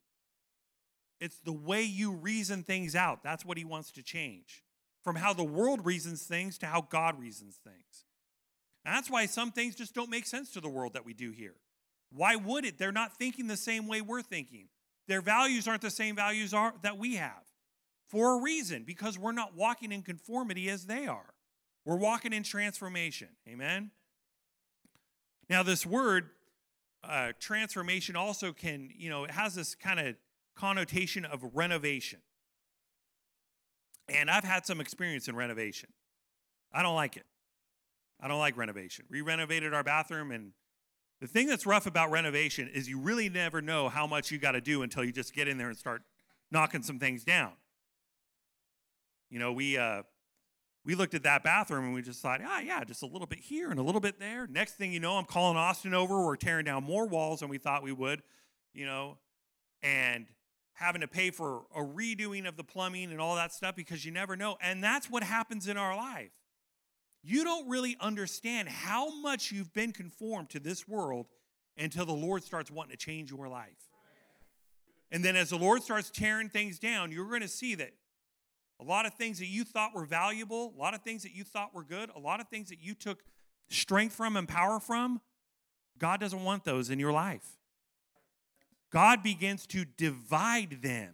It's 1.19 1.39
the 1.39 1.53
way 1.53 1.83
you 1.83 2.11
reason 2.11 2.63
things 2.63 2.95
out. 2.95 3.23
That's 3.23 3.45
what 3.45 3.57
he 3.57 3.63
wants 3.63 3.91
to 3.91 4.03
change. 4.03 4.63
From 5.03 5.15
how 5.15 5.33
the 5.33 5.43
world 5.43 5.85
reasons 5.85 6.23
things 6.23 6.57
to 6.59 6.65
how 6.65 6.81
God 6.81 7.19
reasons 7.19 7.59
things. 7.63 8.05
And 8.83 8.95
that's 8.95 9.09
why 9.09 9.27
some 9.27 9.51
things 9.51 9.75
just 9.75 9.93
don't 9.93 10.09
make 10.09 10.25
sense 10.25 10.51
to 10.51 10.61
the 10.61 10.69
world 10.69 10.93
that 10.93 11.05
we 11.05 11.13
do 11.13 11.31
here. 11.31 11.55
Why 12.11 12.35
would 12.35 12.65
it? 12.65 12.77
They're 12.77 12.91
not 12.91 13.17
thinking 13.17 13.47
the 13.47 13.57
same 13.57 13.87
way 13.87 14.01
we're 14.01 14.21
thinking. 14.21 14.67
Their 15.07 15.21
values 15.21 15.67
aren't 15.67 15.81
the 15.81 15.89
same 15.89 16.15
values 16.15 16.53
are, 16.53 16.73
that 16.81 16.97
we 16.97 17.15
have 17.15 17.43
for 18.07 18.37
a 18.37 18.41
reason, 18.41 18.83
because 18.83 19.17
we're 19.17 19.31
not 19.31 19.55
walking 19.55 19.91
in 19.91 20.03
conformity 20.03 20.69
as 20.69 20.85
they 20.85 21.07
are. 21.07 21.32
We're 21.85 21.97
walking 21.97 22.33
in 22.33 22.43
transformation. 22.43 23.29
Amen? 23.47 23.91
Now, 25.49 25.63
this 25.63 25.85
word 25.85 26.29
uh, 27.03 27.33
transformation 27.39 28.15
also 28.15 28.53
can, 28.53 28.89
you 28.95 29.09
know, 29.09 29.25
it 29.25 29.31
has 29.31 29.55
this 29.55 29.75
kind 29.75 29.99
of 29.99 30.15
connotation 30.55 31.25
of 31.25 31.43
renovation. 31.53 32.19
And 34.07 34.29
I've 34.29 34.43
had 34.43 34.65
some 34.65 34.79
experience 34.79 35.27
in 35.27 35.35
renovation. 35.35 35.89
I 36.71 36.81
don't 36.81 36.95
like 36.95 37.17
it. 37.17 37.25
I 38.19 38.27
don't 38.27 38.39
like 38.39 38.57
renovation. 38.57 39.05
We 39.09 39.21
renovated 39.21 39.73
our 39.73 39.83
bathroom, 39.83 40.31
and 40.31 40.53
the 41.19 41.27
thing 41.27 41.47
that's 41.47 41.65
rough 41.65 41.85
about 41.85 42.09
renovation 42.09 42.69
is 42.73 42.87
you 42.87 42.99
really 42.99 43.29
never 43.29 43.61
know 43.61 43.89
how 43.89 44.07
much 44.07 44.31
you 44.31 44.37
got 44.37 44.53
to 44.53 44.61
do 44.61 44.81
until 44.81 45.03
you 45.03 45.11
just 45.11 45.33
get 45.33 45.47
in 45.47 45.57
there 45.57 45.69
and 45.69 45.77
start 45.77 46.03
knocking 46.51 46.83
some 46.83 46.99
things 46.99 47.23
down. 47.23 47.51
You 49.29 49.39
know, 49.39 49.51
we 49.51 49.77
uh, 49.77 50.03
we 50.85 50.95
looked 50.95 51.13
at 51.13 51.23
that 51.23 51.43
bathroom 51.43 51.85
and 51.85 51.93
we 51.93 52.01
just 52.01 52.21
thought, 52.21 52.41
ah, 52.45 52.59
yeah, 52.59 52.83
just 52.83 53.03
a 53.03 53.05
little 53.05 53.27
bit 53.27 53.39
here 53.39 53.71
and 53.71 53.79
a 53.79 53.83
little 53.83 54.01
bit 54.01 54.19
there. 54.19 54.47
Next 54.47 54.73
thing 54.73 54.91
you 54.91 54.99
know, 54.99 55.13
I'm 55.13 55.25
calling 55.25 55.57
Austin 55.57 55.93
over. 55.93 56.25
We're 56.25 56.35
tearing 56.35 56.65
down 56.65 56.83
more 56.83 57.07
walls 57.07 57.39
than 57.39 57.49
we 57.49 57.57
thought 57.57 57.83
we 57.83 57.93
would, 57.93 58.21
you 58.73 58.85
know, 58.85 59.17
and 59.81 60.27
having 60.73 61.01
to 61.01 61.07
pay 61.07 61.31
for 61.31 61.61
a 61.75 61.81
redoing 61.81 62.47
of 62.47 62.57
the 62.57 62.63
plumbing 62.63 63.11
and 63.11 63.21
all 63.21 63.35
that 63.35 63.53
stuff 63.53 63.75
because 63.75 64.03
you 64.03 64.11
never 64.11 64.35
know. 64.35 64.57
And 64.61 64.83
that's 64.83 65.09
what 65.09 65.23
happens 65.23 65.67
in 65.67 65.77
our 65.77 65.95
life. 65.95 66.31
you 67.23 67.43
don't 67.45 67.69
really 67.69 67.95
understand 68.01 68.67
how 68.67 69.21
much 69.21 69.51
you've 69.51 69.73
been 69.73 69.93
conformed 69.93 70.49
to 70.49 70.59
this 70.59 70.87
world 70.87 71.27
until 71.77 72.05
the 72.05 72.11
Lord 72.11 72.43
starts 72.43 72.69
wanting 72.69 72.91
to 72.91 72.97
change 72.97 73.31
your 73.31 73.47
life. 73.47 73.89
And 75.09 75.23
then 75.23 75.35
as 75.35 75.51
the 75.51 75.57
Lord 75.57 75.83
starts 75.83 76.09
tearing 76.09 76.49
things 76.49 76.79
down, 76.79 77.11
you're 77.11 77.29
going 77.29 77.41
to 77.41 77.47
see 77.47 77.75
that 77.75 77.91
a 78.83 78.89
lot 78.89 79.05
of 79.05 79.13
things 79.13 79.39
that 79.39 79.47
you 79.47 79.63
thought 79.63 79.95
were 79.95 80.05
valuable, 80.05 80.73
a 80.75 80.79
lot 80.79 80.93
of 80.93 81.01
things 81.01 81.23
that 81.23 81.33
you 81.33 81.43
thought 81.43 81.73
were 81.73 81.83
good, 81.83 82.09
a 82.15 82.19
lot 82.19 82.41
of 82.41 82.49
things 82.49 82.69
that 82.69 82.79
you 82.81 82.93
took 82.93 83.23
strength 83.69 84.13
from 84.13 84.35
and 84.35 84.47
power 84.47 84.79
from, 84.79 85.21
God 85.97 86.19
doesn't 86.19 86.43
want 86.43 86.65
those 86.65 86.89
in 86.89 86.99
your 86.99 87.13
life. 87.13 87.57
God 88.91 89.23
begins 89.23 89.65
to 89.67 89.85
divide 89.85 90.81
them. 90.81 91.13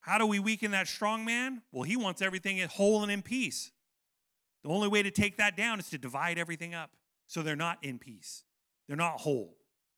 How 0.00 0.18
do 0.18 0.26
we 0.26 0.38
weaken 0.38 0.72
that 0.72 0.88
strong 0.88 1.24
man? 1.24 1.62
Well, 1.72 1.84
he 1.84 1.96
wants 1.96 2.22
everything 2.22 2.60
whole 2.68 3.02
and 3.02 3.10
in 3.10 3.22
peace. 3.22 3.72
The 4.62 4.70
only 4.70 4.88
way 4.88 5.02
to 5.02 5.10
take 5.10 5.38
that 5.38 5.56
down 5.56 5.78
is 5.78 5.88
to 5.90 5.98
divide 5.98 6.38
everything 6.38 6.74
up 6.74 6.90
so 7.26 7.42
they're 7.42 7.56
not 7.56 7.78
in 7.82 7.98
peace. 7.98 8.44
They're 8.86 8.96
not 8.96 9.20
whole. 9.20 9.56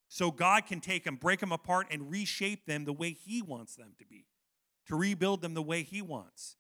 So 0.08 0.30
God 0.30 0.66
can 0.66 0.80
take 0.80 1.04
them, 1.04 1.16
break 1.16 1.40
them 1.40 1.52
apart, 1.52 1.86
and 1.90 2.10
reshape 2.10 2.66
them 2.66 2.84
the 2.84 2.92
way 2.92 3.12
He 3.12 3.42
wants 3.42 3.76
them 3.76 3.92
to 3.98 4.04
be, 4.04 4.26
to 4.90 4.96
rebuild 4.96 5.40
them 5.40 5.54
the 5.54 5.62
way 5.62 5.84
He 5.84 6.02
wants. 6.02 6.56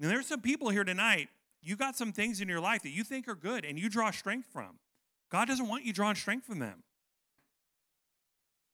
And 0.00 0.08
there's 0.08 0.26
some 0.26 0.40
people 0.40 0.70
here 0.70 0.84
tonight, 0.84 1.28
you 1.60 1.74
got 1.74 1.96
some 1.96 2.12
things 2.12 2.40
in 2.40 2.48
your 2.48 2.60
life 2.60 2.82
that 2.82 2.90
you 2.90 3.02
think 3.02 3.26
are 3.26 3.34
good 3.34 3.64
and 3.64 3.76
you 3.76 3.88
draw 3.88 4.12
strength 4.12 4.48
from. 4.52 4.78
God 5.32 5.48
doesn't 5.48 5.66
want 5.66 5.84
you 5.84 5.92
drawing 5.92 6.14
strength 6.14 6.46
from 6.46 6.60
them, 6.60 6.84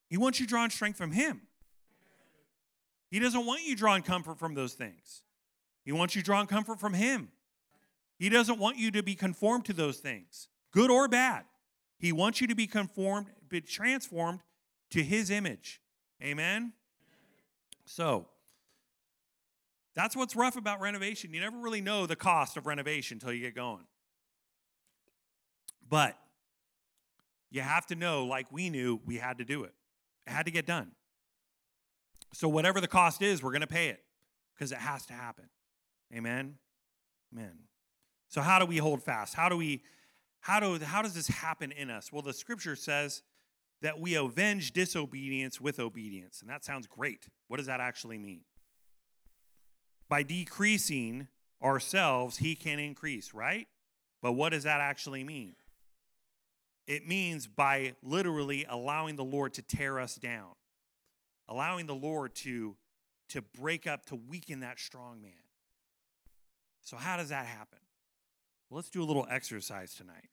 He 0.08 0.18
wants 0.18 0.38
you 0.38 0.46
drawing 0.46 0.70
strength 0.70 0.98
from 0.98 1.12
Him. 1.12 1.40
He 3.10 3.18
doesn't 3.18 3.44
want 3.44 3.64
you 3.64 3.74
drawing 3.74 4.02
comfort 4.02 4.38
from 4.38 4.54
those 4.54 4.74
things. 4.74 5.22
He 5.84 5.90
wants 5.90 6.14
you 6.14 6.22
drawing 6.22 6.46
comfort 6.46 6.78
from 6.78 6.94
Him. 6.94 7.30
He 8.20 8.28
doesn't 8.28 8.58
want 8.58 8.76
you 8.76 8.90
to 8.90 9.02
be 9.02 9.14
conformed 9.14 9.64
to 9.64 9.72
those 9.72 9.96
things, 9.96 10.48
good 10.70 10.90
or 10.90 11.08
bad. 11.08 11.44
He 11.98 12.12
wants 12.12 12.40
you 12.40 12.46
to 12.48 12.54
be 12.54 12.66
conformed, 12.66 13.28
be 13.48 13.62
transformed 13.62 14.40
to 14.90 15.02
his 15.02 15.30
image. 15.30 15.80
Amen? 16.22 16.72
So, 17.84 18.28
that's 20.00 20.16
what's 20.16 20.34
rough 20.34 20.56
about 20.56 20.80
renovation. 20.80 21.34
You 21.34 21.40
never 21.40 21.58
really 21.58 21.80
know 21.80 22.06
the 22.06 22.16
cost 22.16 22.56
of 22.56 22.66
renovation 22.66 23.16
until 23.16 23.32
you 23.32 23.40
get 23.40 23.54
going. 23.54 23.84
But 25.88 26.16
you 27.50 27.60
have 27.60 27.86
to 27.86 27.94
know, 27.94 28.24
like 28.24 28.50
we 28.50 28.70
knew, 28.70 29.00
we 29.04 29.16
had 29.16 29.38
to 29.38 29.44
do 29.44 29.64
it. 29.64 29.74
It 30.26 30.30
had 30.30 30.46
to 30.46 30.52
get 30.52 30.66
done. 30.66 30.92
So, 32.32 32.48
whatever 32.48 32.80
the 32.80 32.88
cost 32.88 33.22
is, 33.22 33.42
we're 33.42 33.50
going 33.50 33.60
to 33.60 33.66
pay 33.66 33.88
it 33.88 34.00
because 34.54 34.72
it 34.72 34.78
has 34.78 35.04
to 35.06 35.12
happen. 35.12 35.46
Amen? 36.14 36.54
Amen. 37.32 37.58
So, 38.28 38.40
how 38.40 38.60
do 38.60 38.66
we 38.66 38.76
hold 38.78 39.02
fast? 39.02 39.34
How 39.34 39.48
do 39.48 39.56
we 39.56 39.82
how, 40.40 40.58
do, 40.58 40.82
how 40.82 41.02
does 41.02 41.14
this 41.14 41.28
happen 41.28 41.70
in 41.70 41.90
us? 41.90 42.10
Well, 42.12 42.22
the 42.22 42.32
scripture 42.32 42.74
says 42.74 43.22
that 43.82 44.00
we 44.00 44.14
avenge 44.14 44.72
disobedience 44.72 45.60
with 45.60 45.78
obedience. 45.78 46.40
And 46.40 46.50
that 46.50 46.64
sounds 46.64 46.86
great. 46.86 47.28
What 47.48 47.58
does 47.58 47.66
that 47.66 47.80
actually 47.80 48.18
mean? 48.18 48.42
By 50.10 50.24
decreasing 50.24 51.28
ourselves, 51.62 52.38
he 52.38 52.56
can 52.56 52.80
increase, 52.80 53.32
right? 53.32 53.68
But 54.20 54.32
what 54.32 54.50
does 54.50 54.64
that 54.64 54.80
actually 54.80 55.22
mean? 55.22 55.54
It 56.88 57.06
means 57.06 57.46
by 57.46 57.94
literally 58.02 58.66
allowing 58.68 59.14
the 59.14 59.24
Lord 59.24 59.54
to 59.54 59.62
tear 59.62 60.00
us 60.00 60.16
down, 60.16 60.50
allowing 61.48 61.86
the 61.86 61.94
Lord 61.94 62.34
to, 62.36 62.74
to 63.28 63.40
break 63.40 63.86
up, 63.86 64.04
to 64.06 64.16
weaken 64.16 64.60
that 64.60 64.80
strong 64.80 65.22
man. 65.22 65.30
So, 66.82 66.96
how 66.96 67.16
does 67.16 67.28
that 67.28 67.46
happen? 67.46 67.78
Well, 68.68 68.76
let's 68.76 68.90
do 68.90 69.02
a 69.02 69.04
little 69.04 69.28
exercise 69.30 69.94
tonight. 69.94 70.30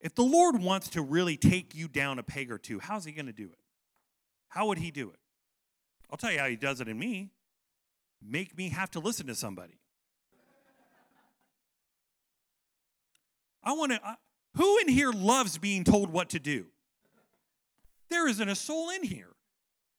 If 0.00 0.14
the 0.14 0.22
Lord 0.22 0.62
wants 0.62 0.88
to 0.90 1.02
really 1.02 1.36
take 1.36 1.74
you 1.74 1.88
down 1.88 2.18
a 2.18 2.22
peg 2.22 2.50
or 2.50 2.56
two, 2.56 2.78
how's 2.78 3.04
he 3.04 3.12
going 3.12 3.26
to 3.26 3.32
do 3.32 3.50
it? 3.50 3.58
How 4.48 4.66
would 4.68 4.78
he 4.78 4.90
do 4.90 5.10
it? 5.10 5.18
I'll 6.10 6.16
tell 6.16 6.32
you 6.32 6.38
how 6.38 6.48
he 6.48 6.56
does 6.56 6.80
it 6.80 6.88
in 6.88 6.98
me. 6.98 7.32
Make 8.24 8.56
me 8.56 8.68
have 8.70 8.90
to 8.92 9.00
listen 9.00 9.26
to 9.26 9.34
somebody. 9.34 9.78
I 13.64 13.72
want 13.72 13.92
to, 13.92 14.00
who 14.56 14.78
in 14.78 14.88
here 14.88 15.12
loves 15.12 15.58
being 15.58 15.84
told 15.84 16.10
what 16.10 16.30
to 16.30 16.40
do? 16.40 16.66
There 18.10 18.28
isn't 18.28 18.48
a 18.48 18.54
soul 18.54 18.90
in 18.90 19.04
here. 19.04 19.30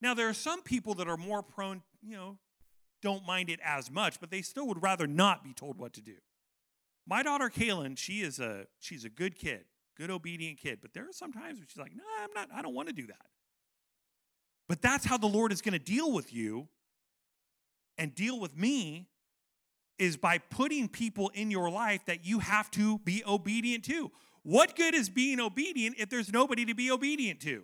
Now, 0.02 0.14
there 0.14 0.28
are 0.28 0.34
some 0.34 0.62
people 0.62 0.96
that 0.96 1.08
are 1.08 1.18
more 1.18 1.42
prone, 1.42 1.82
you 2.02 2.16
know, 2.16 2.38
don't 3.02 3.26
mind 3.26 3.50
it 3.50 3.60
as 3.64 3.90
much, 3.90 4.20
but 4.20 4.32
they 4.32 4.42
still 4.42 4.68
would 4.68 4.84
rather 4.84 5.08
not 5.08 5.44
be 5.44 5.54
told 5.54 5.78
what 5.78 5.94
to 5.94 6.02
do. 6.02 6.16
My 7.08 7.24
daughter 7.24 7.50
Kaylin, 7.50 7.98
she 7.98 8.22
is 8.22 8.40
a 8.40 8.68
she's 8.80 9.04
a 9.04 9.10
good 9.10 9.38
kid, 9.38 9.66
good 9.98 10.10
obedient 10.10 10.58
kid. 10.58 10.80
But 10.82 10.94
there 10.94 11.04
are 11.04 11.12
some 11.12 11.34
times 11.34 11.60
where 11.60 11.68
she's 11.68 11.78
like, 11.78 11.94
"No, 11.94 12.04
I'm 12.22 12.30
not. 12.34 12.50
I 12.54 12.62
don't 12.62 12.74
want 12.74 12.88
to 12.88 12.94
do 12.94 13.08
that." 13.08 13.26
But 14.70 14.82
that's 14.82 15.06
how 15.06 15.18
the 15.18 15.28
Lord 15.28 15.52
is 15.52 15.62
going 15.62 15.74
to 15.74 15.80
deal 15.80 16.12
with 16.14 16.34
you 16.34 16.70
and 17.98 18.14
deal 18.16 18.40
with 18.40 18.58
me 18.58 19.08
is 20.00 20.18
by 20.18 20.38
putting 20.38 20.88
people 20.88 21.30
in 21.34 21.52
your 21.52 21.70
life 21.70 22.06
that 22.06 22.26
you 22.26 22.40
have 22.40 22.70
to 22.72 22.98
be 23.00 23.24
obedient 23.26 23.84
to. 23.86 24.12
What 24.44 24.76
good 24.76 24.94
is 24.94 25.10
being 25.10 25.40
obedient 25.40 25.96
if 25.98 26.10
there's 26.10 26.32
nobody 26.32 26.66
to 26.66 26.76
be 26.76 26.92
obedient 26.92 27.40
to? 27.42 27.64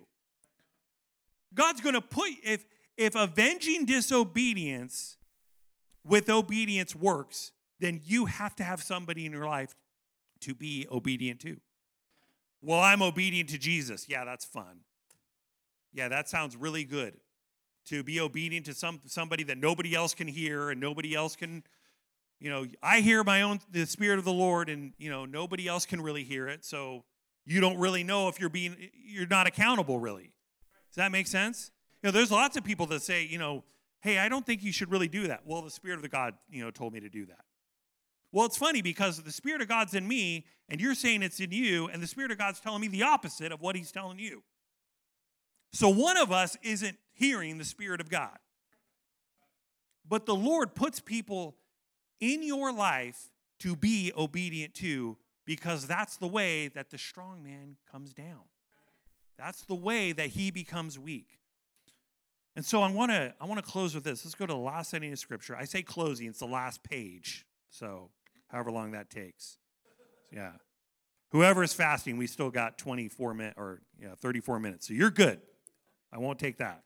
God's 1.54 1.80
going 1.80 1.94
to 1.94 2.00
put 2.00 2.30
if 2.42 2.64
if 2.96 3.14
avenging 3.14 3.86
disobedience 3.86 5.16
with 6.04 6.28
obedience 6.28 6.94
works, 6.94 7.52
then 7.78 8.00
you 8.04 8.26
have 8.26 8.54
to 8.56 8.64
have 8.64 8.82
somebody 8.82 9.26
in 9.26 9.32
your 9.32 9.46
life 9.46 9.74
to 10.40 10.54
be 10.54 10.86
obedient 10.90 11.40
to. 11.40 11.58
Well, 12.62 12.80
I'm 12.80 13.02
obedient 13.02 13.48
to 13.50 13.58
Jesus. 13.58 14.06
Yeah, 14.08 14.24
that's 14.24 14.44
fun. 14.44 14.80
Yeah, 15.92 16.08
that 16.08 16.28
sounds 16.28 16.56
really 16.56 16.84
good. 16.84 17.14
To 17.86 18.02
be 18.02 18.20
obedient 18.20 18.66
to 18.66 18.74
some 18.74 19.00
somebody 19.06 19.42
that 19.44 19.58
nobody 19.58 19.94
else 19.94 20.14
can 20.14 20.28
hear 20.28 20.70
and 20.70 20.80
nobody 20.80 21.14
else 21.14 21.34
can, 21.34 21.64
you 22.38 22.50
know, 22.50 22.66
I 22.82 23.00
hear 23.00 23.24
my 23.24 23.42
own 23.42 23.60
the 23.70 23.86
spirit 23.86 24.18
of 24.18 24.24
the 24.24 24.32
Lord 24.32 24.68
and 24.68 24.92
you 24.98 25.10
know 25.10 25.24
nobody 25.24 25.66
else 25.66 25.86
can 25.86 26.00
really 26.00 26.22
hear 26.22 26.46
it. 26.46 26.64
So 26.64 27.04
you 27.46 27.60
don't 27.60 27.78
really 27.78 28.04
know 28.04 28.28
if 28.28 28.38
you're 28.38 28.50
being 28.50 28.76
you're 28.92 29.26
not 29.26 29.46
accountable 29.46 29.98
really. 29.98 30.34
Does 30.90 30.96
that 30.96 31.10
make 31.10 31.26
sense? 31.26 31.70
You 32.02 32.08
know, 32.08 32.12
there's 32.12 32.30
lots 32.30 32.56
of 32.56 32.64
people 32.64 32.86
that 32.86 33.02
say, 33.02 33.24
you 33.24 33.38
know, 33.38 33.64
hey, 34.02 34.18
I 34.18 34.28
don't 34.28 34.44
think 34.44 34.62
you 34.62 34.72
should 34.72 34.90
really 34.90 35.08
do 35.08 35.26
that. 35.28 35.42
Well, 35.44 35.62
the 35.62 35.70
spirit 35.70 35.96
of 35.96 36.02
the 36.02 36.08
God, 36.08 36.34
you 36.50 36.62
know, 36.62 36.70
told 36.70 36.92
me 36.92 37.00
to 37.00 37.08
do 37.08 37.26
that. 37.26 37.44
Well, 38.32 38.46
it's 38.46 38.56
funny 38.56 38.80
because 38.80 39.20
the 39.20 39.32
Spirit 39.32 39.60
of 39.60 39.68
God's 39.68 39.94
in 39.94 40.06
me, 40.06 40.46
and 40.68 40.80
you're 40.80 40.94
saying 40.94 41.22
it's 41.22 41.40
in 41.40 41.50
you, 41.50 41.88
and 41.88 42.02
the 42.02 42.06
Spirit 42.06 42.30
of 42.30 42.38
God's 42.38 42.60
telling 42.60 42.80
me 42.80 42.88
the 42.88 43.02
opposite 43.02 43.50
of 43.50 43.60
what 43.60 43.74
He's 43.74 43.90
telling 43.90 44.18
you. 44.18 44.42
So 45.72 45.88
one 45.88 46.16
of 46.16 46.30
us 46.30 46.56
isn't 46.62 46.96
hearing 47.20 47.58
the 47.58 47.64
Spirit 47.64 48.00
of 48.00 48.08
God. 48.08 48.38
But 50.08 50.24
the 50.24 50.34
Lord 50.34 50.74
puts 50.74 50.98
people 50.98 51.54
in 52.18 52.42
your 52.42 52.72
life 52.72 53.30
to 53.60 53.76
be 53.76 54.10
obedient 54.16 54.74
to 54.74 55.18
because 55.44 55.86
that's 55.86 56.16
the 56.16 56.26
way 56.26 56.68
that 56.68 56.90
the 56.90 56.96
strong 56.96 57.44
man 57.44 57.76
comes 57.92 58.14
down. 58.14 58.40
That's 59.38 59.62
the 59.64 59.74
way 59.74 60.12
that 60.12 60.28
he 60.28 60.50
becomes 60.50 60.98
weak. 60.98 61.38
And 62.56 62.64
so 62.64 62.82
I 62.82 62.90
want 62.90 63.12
to 63.12 63.34
I 63.38 63.44
want 63.44 63.64
to 63.64 63.70
close 63.70 63.94
with 63.94 64.02
this. 64.02 64.24
Let's 64.24 64.34
go 64.34 64.46
to 64.46 64.52
the 64.52 64.58
last 64.58 64.92
ending 64.94 65.12
of 65.12 65.18
scripture. 65.18 65.54
I 65.54 65.66
say 65.66 65.82
closing, 65.82 66.26
it's 66.26 66.40
the 66.40 66.46
last 66.46 66.82
page. 66.82 67.44
So 67.68 68.10
however 68.48 68.72
long 68.72 68.92
that 68.92 69.10
takes. 69.10 69.58
Yeah. 70.32 70.52
Whoever 71.32 71.62
is 71.62 71.74
fasting, 71.74 72.16
we 72.16 72.26
still 72.26 72.50
got 72.50 72.78
24 72.78 73.34
minutes 73.34 73.58
or 73.58 73.82
yeah, 74.00 74.14
34 74.16 74.58
minutes. 74.58 74.88
So 74.88 74.94
you're 74.94 75.10
good. 75.10 75.40
I 76.12 76.18
won't 76.18 76.38
take 76.38 76.56
that. 76.58 76.82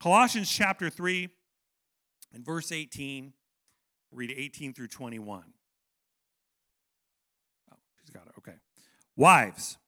Colossians 0.00 0.50
chapter 0.50 0.90
3 0.90 1.28
and 2.32 2.44
verse 2.44 2.72
18. 2.72 3.32
Read 4.12 4.32
18 4.34 4.72
through 4.72 4.88
21. 4.88 5.42
Oh, 7.72 7.76
she's 8.00 8.10
got 8.10 8.26
it. 8.26 8.32
Okay. 8.38 8.56
Wives, 9.16 9.78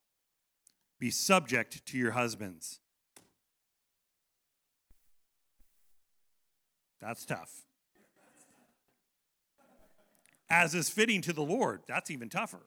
be 0.99 1.11
subject 1.11 1.87
to 1.87 1.99
your 1.99 2.13
husbands. 2.13 2.81
That's 7.01 7.25
tough 7.25 7.63
as 10.51 10.75
is 10.75 10.89
fitting 10.89 11.21
to 11.23 11.33
the 11.33 11.43
Lord. 11.43 11.83
That's 11.87 12.11
even 12.11 12.29
tougher. 12.29 12.67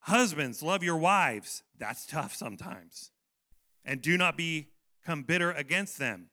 Husbands, 0.00 0.62
love 0.62 0.82
your 0.82 0.96
wives. 0.96 1.62
That's 1.78 2.06
tough 2.06 2.34
sometimes. 2.34 3.10
And 3.84 4.02
do 4.02 4.18
not 4.18 4.36
become 5.02 5.22
bitter 5.22 5.50
against 5.52 5.98
them. 5.98 6.28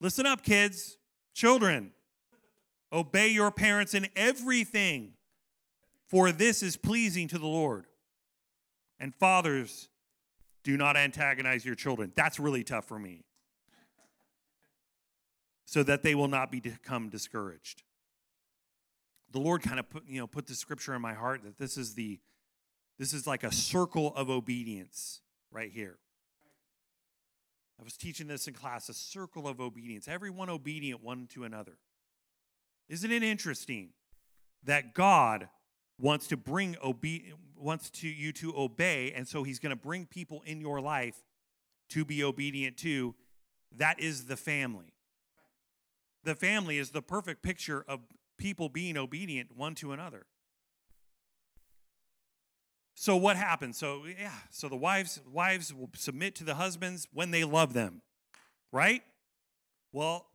Listen 0.00 0.26
up, 0.26 0.42
kids, 0.42 0.98
children. 1.34 1.92
Obey 2.92 3.28
your 3.28 3.50
parents 3.50 3.94
in 3.94 4.08
everything, 4.16 5.12
for 6.06 6.32
this 6.32 6.62
is 6.62 6.76
pleasing 6.76 7.28
to 7.28 7.38
the 7.38 7.46
Lord. 7.46 7.86
And 8.98 9.14
fathers, 9.14 9.88
do 10.64 10.76
not 10.76 10.96
antagonize 10.96 11.64
your 11.64 11.74
children. 11.74 12.12
That's 12.16 12.38
really 12.38 12.64
tough 12.64 12.84
for 12.84 12.98
me 12.98 13.24
so 15.64 15.82
that 15.84 16.02
they 16.02 16.14
will 16.14 16.28
not 16.28 16.50
become 16.50 17.08
discouraged. 17.08 17.82
the 19.32 19.38
Lord 19.38 19.62
kind 19.62 19.78
of 19.78 19.88
put, 19.88 20.04
you 20.06 20.20
know, 20.20 20.26
put 20.26 20.46
the 20.46 20.54
scripture 20.54 20.94
in 20.94 21.00
my 21.02 21.14
heart 21.14 21.42
that 21.44 21.58
this 21.58 21.76
is 21.76 21.94
the 21.94 22.18
this 22.98 23.14
is 23.14 23.26
like 23.26 23.44
a 23.44 23.52
circle 23.52 24.12
of 24.14 24.28
obedience 24.28 25.22
right 25.50 25.70
here. 25.72 25.98
I 27.80 27.82
was 27.82 27.96
teaching 27.96 28.26
this 28.26 28.46
in 28.46 28.52
class, 28.52 28.90
a 28.90 28.94
circle 28.94 29.48
of 29.48 29.58
obedience, 29.58 30.06
everyone 30.06 30.50
obedient 30.50 31.02
one 31.02 31.26
to 31.28 31.44
another. 31.44 31.78
Isn't 32.90 33.10
it 33.10 33.22
interesting 33.22 33.90
that 34.64 34.92
God 34.92 35.48
wants 35.98 36.26
to 36.28 36.36
bring 36.36 36.76
obe- 36.82 37.32
wants 37.56 37.88
to 37.90 38.08
you 38.08 38.32
to 38.32 38.54
obey 38.56 39.12
and 39.12 39.26
so 39.26 39.44
he's 39.44 39.58
going 39.58 39.70
to 39.70 39.76
bring 39.76 40.06
people 40.06 40.42
in 40.44 40.60
your 40.60 40.80
life 40.80 41.24
to 41.90 42.04
be 42.04 42.22
obedient 42.22 42.76
to? 42.78 43.14
That 43.74 43.98
is 43.98 44.26
the 44.26 44.36
family. 44.36 44.92
The 46.24 46.34
family 46.34 46.76
is 46.76 46.90
the 46.90 47.02
perfect 47.02 47.42
picture 47.42 47.82
of 47.88 48.00
people 48.36 48.68
being 48.68 48.98
obedient 48.98 49.56
one 49.56 49.74
to 49.76 49.92
another 49.92 50.26
so 52.94 53.16
what 53.16 53.36
happens? 53.36 53.78
So 53.78 54.02
yeah 54.06 54.32
so 54.50 54.68
the 54.68 54.76
wives 54.76 55.20
wives 55.30 55.72
will 55.72 55.90
submit 55.94 56.34
to 56.36 56.44
the 56.44 56.54
husbands 56.54 57.08
when 57.12 57.30
they 57.30 57.44
love 57.44 57.72
them 57.72 58.02
right? 58.72 59.02
Well 59.92 60.26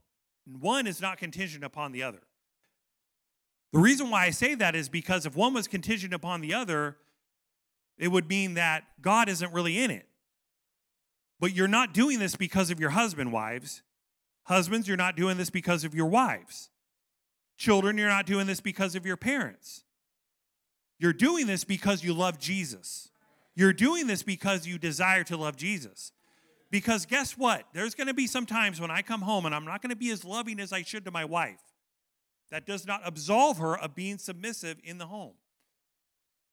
one 0.46 0.88
is 0.88 1.02
not 1.02 1.18
contingent 1.18 1.64
upon 1.64 1.92
the 1.92 2.04
other. 2.04 2.22
The 3.74 3.80
reason 3.80 4.10
why 4.10 4.26
i 4.26 4.30
say 4.30 4.56
that 4.56 4.76
is 4.76 4.90
because 4.90 5.26
if 5.26 5.36
one 5.36 5.54
was 5.54 5.68
contingent 5.68 6.14
upon 6.14 6.42
the 6.42 6.54
other 6.54 6.98
it 7.98 8.10
would 8.10 8.28
mean 8.28 8.56
that 8.56 8.84
god 9.02 9.30
isn't 9.30 9.54
really 9.54 9.80
in 9.80 9.92
it. 9.92 10.08
But 11.40 11.54
you're 11.54 11.68
not 11.68 11.94
doing 11.94 12.20
this 12.20 12.36
because 12.36 12.72
of 12.72 12.80
your 12.80 12.92
husband 12.92 13.32
wives. 13.32 13.84
Husbands 14.44 14.88
you're 14.88 14.98
not 14.98 15.16
doing 15.16 15.38
this 15.38 15.50
because 15.50 15.84
of 15.84 15.94
your 15.94 16.06
wives. 16.06 16.70
Children 17.58 17.98
you're 17.98 18.10
not 18.10 18.26
doing 18.26 18.48
this 18.48 18.62
because 18.62 18.96
of 18.96 19.06
your 19.06 19.18
parents 19.18 19.85
you're 20.98 21.14
doing 21.14 21.48
this 21.48 21.64
because 21.64 22.04
you 22.04 22.14
love 22.14 22.40
Jesus. 22.40 23.10
You're 23.56 23.74
doing 23.74 24.08
this 24.08 24.24
because 24.24 24.68
you 24.68 24.78
desire 24.78 25.24
to 25.26 25.38
love 25.38 25.56
Jesus. 25.56 26.12
Because 26.72 27.06
guess 27.06 27.38
what? 27.38 27.66
There's 27.74 27.96
going 27.96 28.08
to 28.08 28.14
be 28.14 28.28
some 28.28 28.46
times 28.46 28.82
when 28.82 28.92
I 28.92 29.02
come 29.02 29.22
home 29.22 29.46
and 29.46 29.54
I'm 29.54 29.66
not 29.66 29.82
going 29.82 29.92
to 29.92 29.96
be 29.96 30.10
as 30.12 30.26
loving 30.26 30.60
as 30.60 30.74
I 30.74 30.82
should 30.82 31.06
to 31.06 31.12
my 31.12 31.26
wife. 31.26 31.62
That 32.52 32.66
does 32.66 32.86
not 32.86 33.02
absolve 33.06 33.58
her 33.58 33.78
of 33.78 33.96
being 33.96 34.18
submissive 34.18 34.78
in 34.84 34.98
the 34.98 35.08
home. 35.08 35.34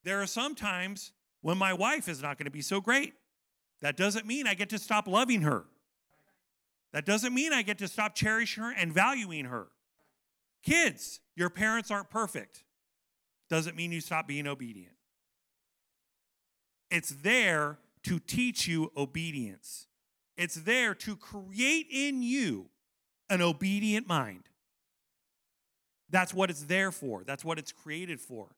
There 0.05 0.21
are 0.21 0.27
some 0.27 0.55
times 0.55 1.13
when 1.41 1.59
my 1.59 1.73
wife 1.73 2.09
is 2.09 2.23
not 2.23 2.39
going 2.39 2.47
to 2.47 2.53
be 2.53 2.63
so 2.63 2.81
great. 2.81 3.15
That 3.81 3.97
doesn't 3.97 4.27
mean 4.27 4.47
I 4.47 4.55
get 4.55 4.69
to 4.71 4.79
stop 4.79 5.09
loving 5.09 5.43
her. 5.43 5.65
That 6.93 7.07
doesn't 7.07 7.35
mean 7.35 7.53
I 7.53 7.63
get 7.63 7.79
to 7.79 7.89
stop 7.89 8.15
cherishing 8.15 8.63
her 8.63 8.73
and 8.73 8.93
valuing 8.93 9.47
her. 9.47 9.69
Kids, 10.63 11.21
your 11.35 11.51
parents 11.51 11.91
aren't 11.91 12.11
perfect 12.11 12.65
doesn't 13.53 13.77
mean 13.77 13.93
you 13.93 14.01
stop 14.01 14.27
being 14.27 14.47
obedient. 14.47 14.95
It's 16.91 17.11
there 17.11 17.77
to 18.05 18.19
teach 18.19 18.67
you 18.67 18.91
obedience. 18.97 19.89
It's 20.39 20.55
there 20.55 20.95
to 20.95 21.15
create 21.17 21.87
in 21.91 22.23
you 22.23 22.71
an 23.29 23.43
obedient 23.43 24.09
mind. 24.09 24.45
That's 26.09 26.33
what 26.33 26.49
it's 26.49 26.63
there 26.63 26.91
for. 26.91 27.25
That's 27.25 27.45
what 27.45 27.59
it's 27.59 27.73
created 27.73 28.23
for. 28.23 28.57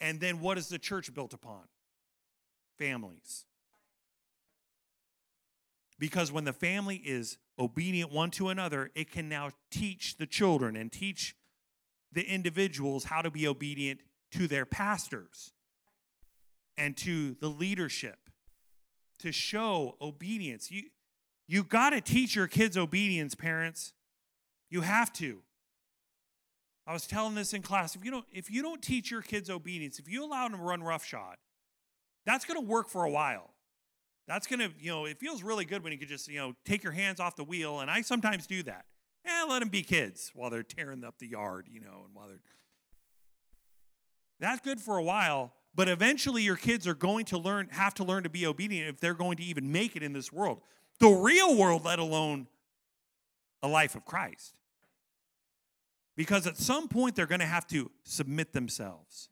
And 0.00 0.20
then 0.20 0.38
what 0.38 0.58
is 0.58 0.68
the 0.68 0.78
church 0.78 1.12
built 1.12 1.34
upon? 1.34 1.62
Families. 2.78 3.46
Because 5.98 6.30
when 6.30 6.44
the 6.44 6.52
family 6.52 7.02
is 7.04 7.36
obedient 7.58 8.12
one 8.12 8.30
to 8.32 8.48
another, 8.48 8.92
it 8.94 9.10
can 9.10 9.28
now 9.28 9.50
teach 9.72 10.18
the 10.18 10.26
children 10.26 10.76
and 10.76 10.92
teach 10.92 11.34
the 12.14 12.22
individuals 12.22 13.04
how 13.04 13.22
to 13.22 13.30
be 13.30 13.46
obedient 13.46 14.00
to 14.32 14.46
their 14.46 14.64
pastors 14.64 15.52
and 16.76 16.96
to 16.96 17.34
the 17.40 17.48
leadership 17.48 18.18
to 19.18 19.32
show 19.32 19.96
obedience. 20.00 20.70
You 20.70 20.84
you 21.46 21.62
got 21.62 21.90
to 21.90 22.00
teach 22.00 22.34
your 22.34 22.46
kids 22.46 22.76
obedience, 22.76 23.34
parents. 23.34 23.92
You 24.70 24.80
have 24.80 25.12
to. 25.14 25.40
I 26.86 26.92
was 26.92 27.06
telling 27.06 27.34
this 27.34 27.52
in 27.52 27.62
class. 27.62 27.94
If 27.94 28.04
you 28.04 28.10
don't 28.10 28.26
if 28.30 28.50
you 28.50 28.62
don't 28.62 28.82
teach 28.82 29.10
your 29.10 29.22
kids 29.22 29.50
obedience, 29.50 29.98
if 29.98 30.08
you 30.08 30.24
allow 30.24 30.48
them 30.48 30.58
to 30.58 30.64
run 30.64 30.82
roughshod, 30.82 31.36
that's 32.26 32.44
going 32.44 32.60
to 32.60 32.66
work 32.66 32.88
for 32.88 33.04
a 33.04 33.10
while. 33.10 33.50
That's 34.26 34.46
going 34.46 34.60
to, 34.60 34.70
you 34.78 34.90
know, 34.90 35.04
it 35.04 35.18
feels 35.18 35.42
really 35.42 35.66
good 35.66 35.82
when 35.82 35.92
you 35.92 35.98
can 35.98 36.08
just, 36.08 36.28
you 36.28 36.38
know, 36.38 36.54
take 36.64 36.82
your 36.82 36.92
hands 36.92 37.20
off 37.20 37.36
the 37.36 37.44
wheel 37.44 37.80
and 37.80 37.90
I 37.90 38.00
sometimes 38.00 38.46
do 38.46 38.62
that. 38.62 38.86
Yeah, 39.24 39.44
let 39.48 39.60
them 39.60 39.68
be 39.68 39.82
kids 39.82 40.30
while 40.34 40.50
they're 40.50 40.62
tearing 40.62 41.04
up 41.04 41.18
the 41.18 41.26
yard, 41.26 41.66
you 41.70 41.80
know, 41.80 42.02
and 42.04 42.14
while 42.14 42.28
they're. 42.28 42.40
That's 44.40 44.60
good 44.60 44.80
for 44.80 44.98
a 44.98 45.02
while, 45.02 45.54
but 45.74 45.88
eventually 45.88 46.42
your 46.42 46.56
kids 46.56 46.86
are 46.86 46.94
going 46.94 47.24
to 47.26 47.38
learn, 47.38 47.68
have 47.70 47.94
to 47.94 48.04
learn 48.04 48.24
to 48.24 48.28
be 48.28 48.46
obedient 48.46 48.88
if 48.88 49.00
they're 49.00 49.14
going 49.14 49.36
to 49.38 49.44
even 49.44 49.72
make 49.72 49.96
it 49.96 50.02
in 50.02 50.12
this 50.12 50.32
world. 50.32 50.60
The 51.00 51.08
real 51.08 51.56
world, 51.56 51.84
let 51.84 51.98
alone 51.98 52.48
a 53.62 53.68
life 53.68 53.94
of 53.94 54.04
Christ. 54.04 54.54
Because 56.16 56.46
at 56.46 56.58
some 56.58 56.88
point 56.88 57.16
they're 57.16 57.26
going 57.26 57.40
to 57.40 57.46
have 57.46 57.66
to 57.68 57.90
submit 58.02 58.52
themselves. 58.52 59.30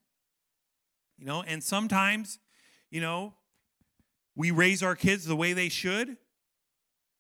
You 1.19 1.27
know, 1.27 1.43
and 1.43 1.63
sometimes, 1.63 2.39
you 2.91 3.01
know, 3.01 3.35
we 4.35 4.51
raise 4.51 4.83
our 4.83 4.97
kids 4.97 5.27
the 5.27 5.37
way 5.37 5.53
they 5.53 5.69
should, 5.69 6.17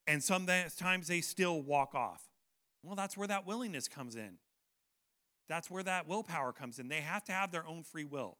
and 0.06 0.22
sometimes 0.22 1.06
they 1.06 1.20
still 1.20 1.62
walk 1.62 1.94
off. 1.94 2.31
Well, 2.82 2.96
that's 2.96 3.16
where 3.16 3.28
that 3.28 3.46
willingness 3.46 3.88
comes 3.88 4.16
in. 4.16 4.38
That's 5.48 5.70
where 5.70 5.82
that 5.82 6.08
willpower 6.08 6.52
comes 6.52 6.78
in. 6.78 6.88
They 6.88 7.00
have 7.00 7.24
to 7.24 7.32
have 7.32 7.52
their 7.52 7.66
own 7.66 7.82
free 7.82 8.04
will. 8.04 8.38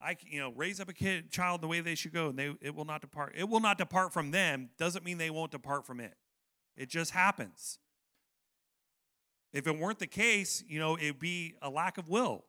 I, 0.00 0.16
you 0.26 0.38
know, 0.38 0.52
raise 0.54 0.80
up 0.80 0.88
a 0.88 0.92
kid, 0.92 1.30
child 1.30 1.60
the 1.60 1.66
way 1.66 1.80
they 1.80 1.94
should 1.94 2.12
go, 2.12 2.28
and 2.28 2.38
they 2.38 2.54
it 2.60 2.74
will 2.74 2.84
not 2.84 3.00
depart. 3.00 3.34
It 3.36 3.48
will 3.48 3.60
not 3.60 3.78
depart 3.78 4.12
from 4.12 4.30
them. 4.30 4.70
Doesn't 4.78 5.04
mean 5.04 5.18
they 5.18 5.30
won't 5.30 5.50
depart 5.50 5.86
from 5.86 5.98
it. 6.00 6.14
It 6.76 6.88
just 6.88 7.10
happens. 7.10 7.78
If 9.52 9.66
it 9.66 9.76
weren't 9.76 9.98
the 9.98 10.06
case, 10.06 10.62
you 10.68 10.78
know, 10.78 10.96
it'd 10.96 11.18
be 11.18 11.54
a 11.62 11.70
lack 11.70 11.98
of 11.98 12.08
will. 12.08 12.44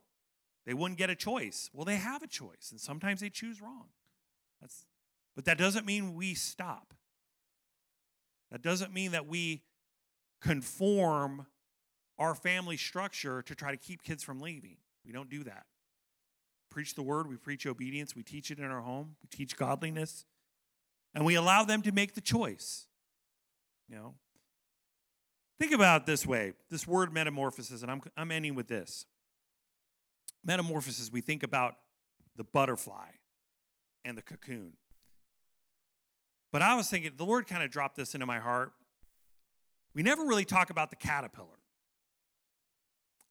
They 0.65 0.73
wouldn't 0.75 0.99
get 0.99 1.09
a 1.09 1.15
choice. 1.15 1.69
Well, 1.73 1.85
they 1.85 1.95
have 1.95 2.21
a 2.21 2.27
choice, 2.27 2.69
and 2.69 2.79
sometimes 2.79 3.21
they 3.21 3.29
choose 3.29 3.61
wrong. 3.61 3.87
That's, 4.61 4.85
but 5.35 5.45
that 5.45 5.57
doesn't 5.57 5.85
mean 5.85 6.13
we 6.13 6.35
stop. 6.35 6.93
That 8.51 8.61
doesn't 8.61 8.93
mean 8.93 9.11
that 9.11 9.27
we 9.27 9.63
conform 10.41 11.45
our 12.17 12.35
family 12.35 12.77
structure 12.77 13.41
to 13.43 13.55
try 13.55 13.71
to 13.71 13.77
keep 13.77 14.03
kids 14.03 14.23
from 14.23 14.39
leaving. 14.39 14.77
We 15.05 15.11
don't 15.11 15.29
do 15.29 15.43
that. 15.45 15.65
Preach 16.69 16.95
the 16.95 17.01
word, 17.01 17.27
we 17.27 17.37
preach 17.37 17.65
obedience, 17.65 18.15
we 18.15 18.23
teach 18.23 18.51
it 18.51 18.59
in 18.59 18.65
our 18.65 18.81
home, 18.81 19.15
we 19.23 19.27
teach 19.35 19.57
godliness, 19.57 20.25
and 21.15 21.25
we 21.25 21.35
allow 21.35 21.63
them 21.63 21.81
to 21.81 21.91
make 21.91 22.13
the 22.13 22.21
choice. 22.21 22.87
You 23.87 23.95
know, 23.95 24.13
think 25.59 25.71
about 25.71 26.05
this 26.05 26.27
way 26.27 26.53
this 26.69 26.85
word 26.85 27.11
metamorphosis, 27.11 27.81
and 27.81 27.89
I'm, 27.89 28.01
I'm 28.15 28.31
ending 28.31 28.53
with 28.53 28.67
this. 28.67 29.05
Metamorphosis, 30.43 31.11
we 31.11 31.21
think 31.21 31.41
about 31.41 31.75
the 32.35 32.43
butterfly 32.43 33.09
and 34.05 34.17
the 34.17 34.21
cocoon. 34.21 34.73
But 36.51 36.61
I 36.61 36.75
was 36.75 36.89
thinking, 36.89 37.11
the 37.15 37.25
Lord 37.25 37.47
kind 37.47 37.63
of 37.63 37.69
dropped 37.69 37.95
this 37.95 38.13
into 38.13 38.25
my 38.25 38.39
heart. 38.39 38.71
We 39.93 40.03
never 40.03 40.23
really 40.23 40.45
talk 40.45 40.69
about 40.69 40.89
the 40.89 40.95
caterpillar. 40.95 41.47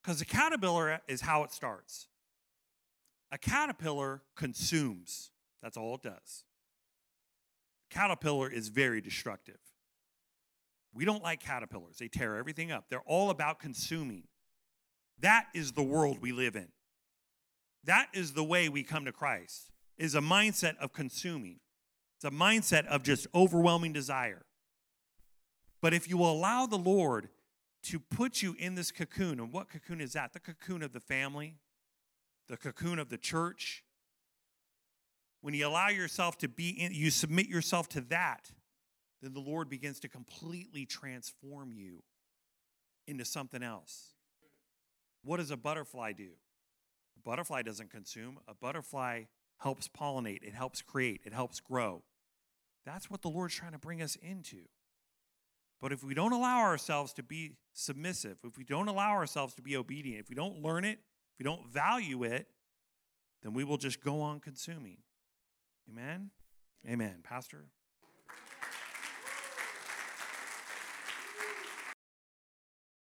Because 0.03 0.21
the 0.21 0.25
caterpillar 0.25 1.01
is 1.09 1.23
how 1.23 1.43
it 1.43 1.53
starts. 1.53 2.09
A 3.31 3.39
caterpillar 3.39 4.23
consumes, 4.37 5.31
that's 5.63 5.77
all 5.77 5.95
it 5.97 6.03
does. 6.03 6.45
Caterpillar 7.91 8.51
is 8.51 8.69
very 8.69 9.01
destructive. 9.01 9.59
We 10.95 11.05
don't 11.05 11.23
like 11.23 11.41
caterpillars, 11.41 11.99
they 11.99 12.09
tear 12.09 12.37
everything 12.37 12.73
up. 12.73 12.87
They're 12.89 13.01
all 13.01 13.31
about 13.31 13.59
consuming. 13.59 14.25
That 15.21 15.47
is 15.55 15.73
the 15.73 15.83
world 15.83 16.19
we 16.21 16.33
live 16.33 16.57
in. 16.57 16.69
That 17.85 18.09
is 18.15 18.33
the 18.33 18.45
way 18.45 18.69
we 18.69 18.83
come 18.83 19.05
to 19.05 19.13
Christ. 19.13 19.71
Is 19.97 20.15
a 20.15 20.21
mindset 20.21 20.77
of 20.79 20.93
consuming. 20.93 21.59
It's 22.19 22.25
a 22.25 22.37
mindset 22.37 22.85
of 22.87 23.05
just 23.05 23.29
overwhelming 23.33 23.93
desire. 23.93 24.45
But 25.81 25.95
if 25.95 26.09
you 26.09 26.17
will 26.19 26.33
allow 26.33 26.67
the 26.67 26.77
Lord 26.77 27.29
to 27.85 28.01
put 28.01 28.43
you 28.43 28.57
in 28.59 28.75
this 28.75 28.91
cocoon, 28.91 29.39
and 29.39 29.53
what 29.53 29.69
cocoon 29.69 30.01
is 30.01 30.15
that? 30.15 30.33
The 30.33 30.41
cocoon 30.41 30.83
of 30.83 30.93
the 30.93 30.99
family, 30.99 31.55
the 32.49 32.57
cocoon 32.57 32.99
of 32.99 33.09
the 33.09 33.19
church. 33.19 33.85
When 35.43 35.55
you 35.55 35.65
allow 35.69 35.91
yourself 35.91 36.37
to 36.39 36.49
be 36.49 36.71
in, 36.71 36.93
you 36.93 37.11
submit 37.11 37.47
yourself 37.47 37.89
to 37.91 38.01
that, 38.09 38.51
then 39.23 39.33
the 39.33 39.39
Lord 39.39 39.71
begins 39.71 40.01
to 40.01 40.09
completely 40.09 40.87
transform 40.87 41.71
you 41.73 42.03
into 43.07 43.25
something 43.25 43.63
else. 43.63 44.15
What 45.23 45.37
does 45.37 45.53
a 45.53 45.57
butterfly 45.57 46.15
do? 46.15 46.31
A 47.17 47.21
butterfly 47.23 47.63
doesn't 47.63 47.93
consume, 47.93 48.39
a 48.49 48.55
butterfly 48.55 49.25
helps 49.59 49.87
pollinate, 49.87 50.43
it 50.43 50.55
helps 50.55 50.83
create, 50.83 51.21
it 51.25 51.33
helps 51.33 51.61
grow. 51.61 52.03
That's 52.89 53.11
what 53.11 53.21
the 53.21 53.29
Lord's 53.29 53.55
trying 53.55 53.73
to 53.73 53.79
bring 53.79 54.01
us 54.01 54.17
into. 54.17 54.63
But 55.79 55.93
if 55.93 56.03
we 56.03 56.15
don't 56.15 56.33
allow 56.33 56.61
ourselves 56.61 57.13
to 57.15 57.23
be 57.23 57.53
submissive, 57.75 58.39
if 58.45 58.57
we 58.57 58.65
don't 58.65 58.89
allow 58.89 59.11
ourselves 59.11 59.55
to 59.57 59.63
be 59.63 59.77
obedient, 59.77 60.21
if 60.21 60.31
we 60.31 60.35
don't 60.35 60.63
learn 60.63 60.85
it, 60.85 60.99
if 60.99 61.39
we 61.39 61.45
don't 61.45 61.69
value 61.69 62.25
it, 62.25 62.47
then 63.43 63.53
we 63.53 63.63
will 63.63 63.77
just 63.77 64.03
go 64.03 64.23
on 64.23 64.41
consuming. 64.41 64.97
Amen? 65.87 66.31
Amen. 66.89 67.17
Pastor? 67.23 67.67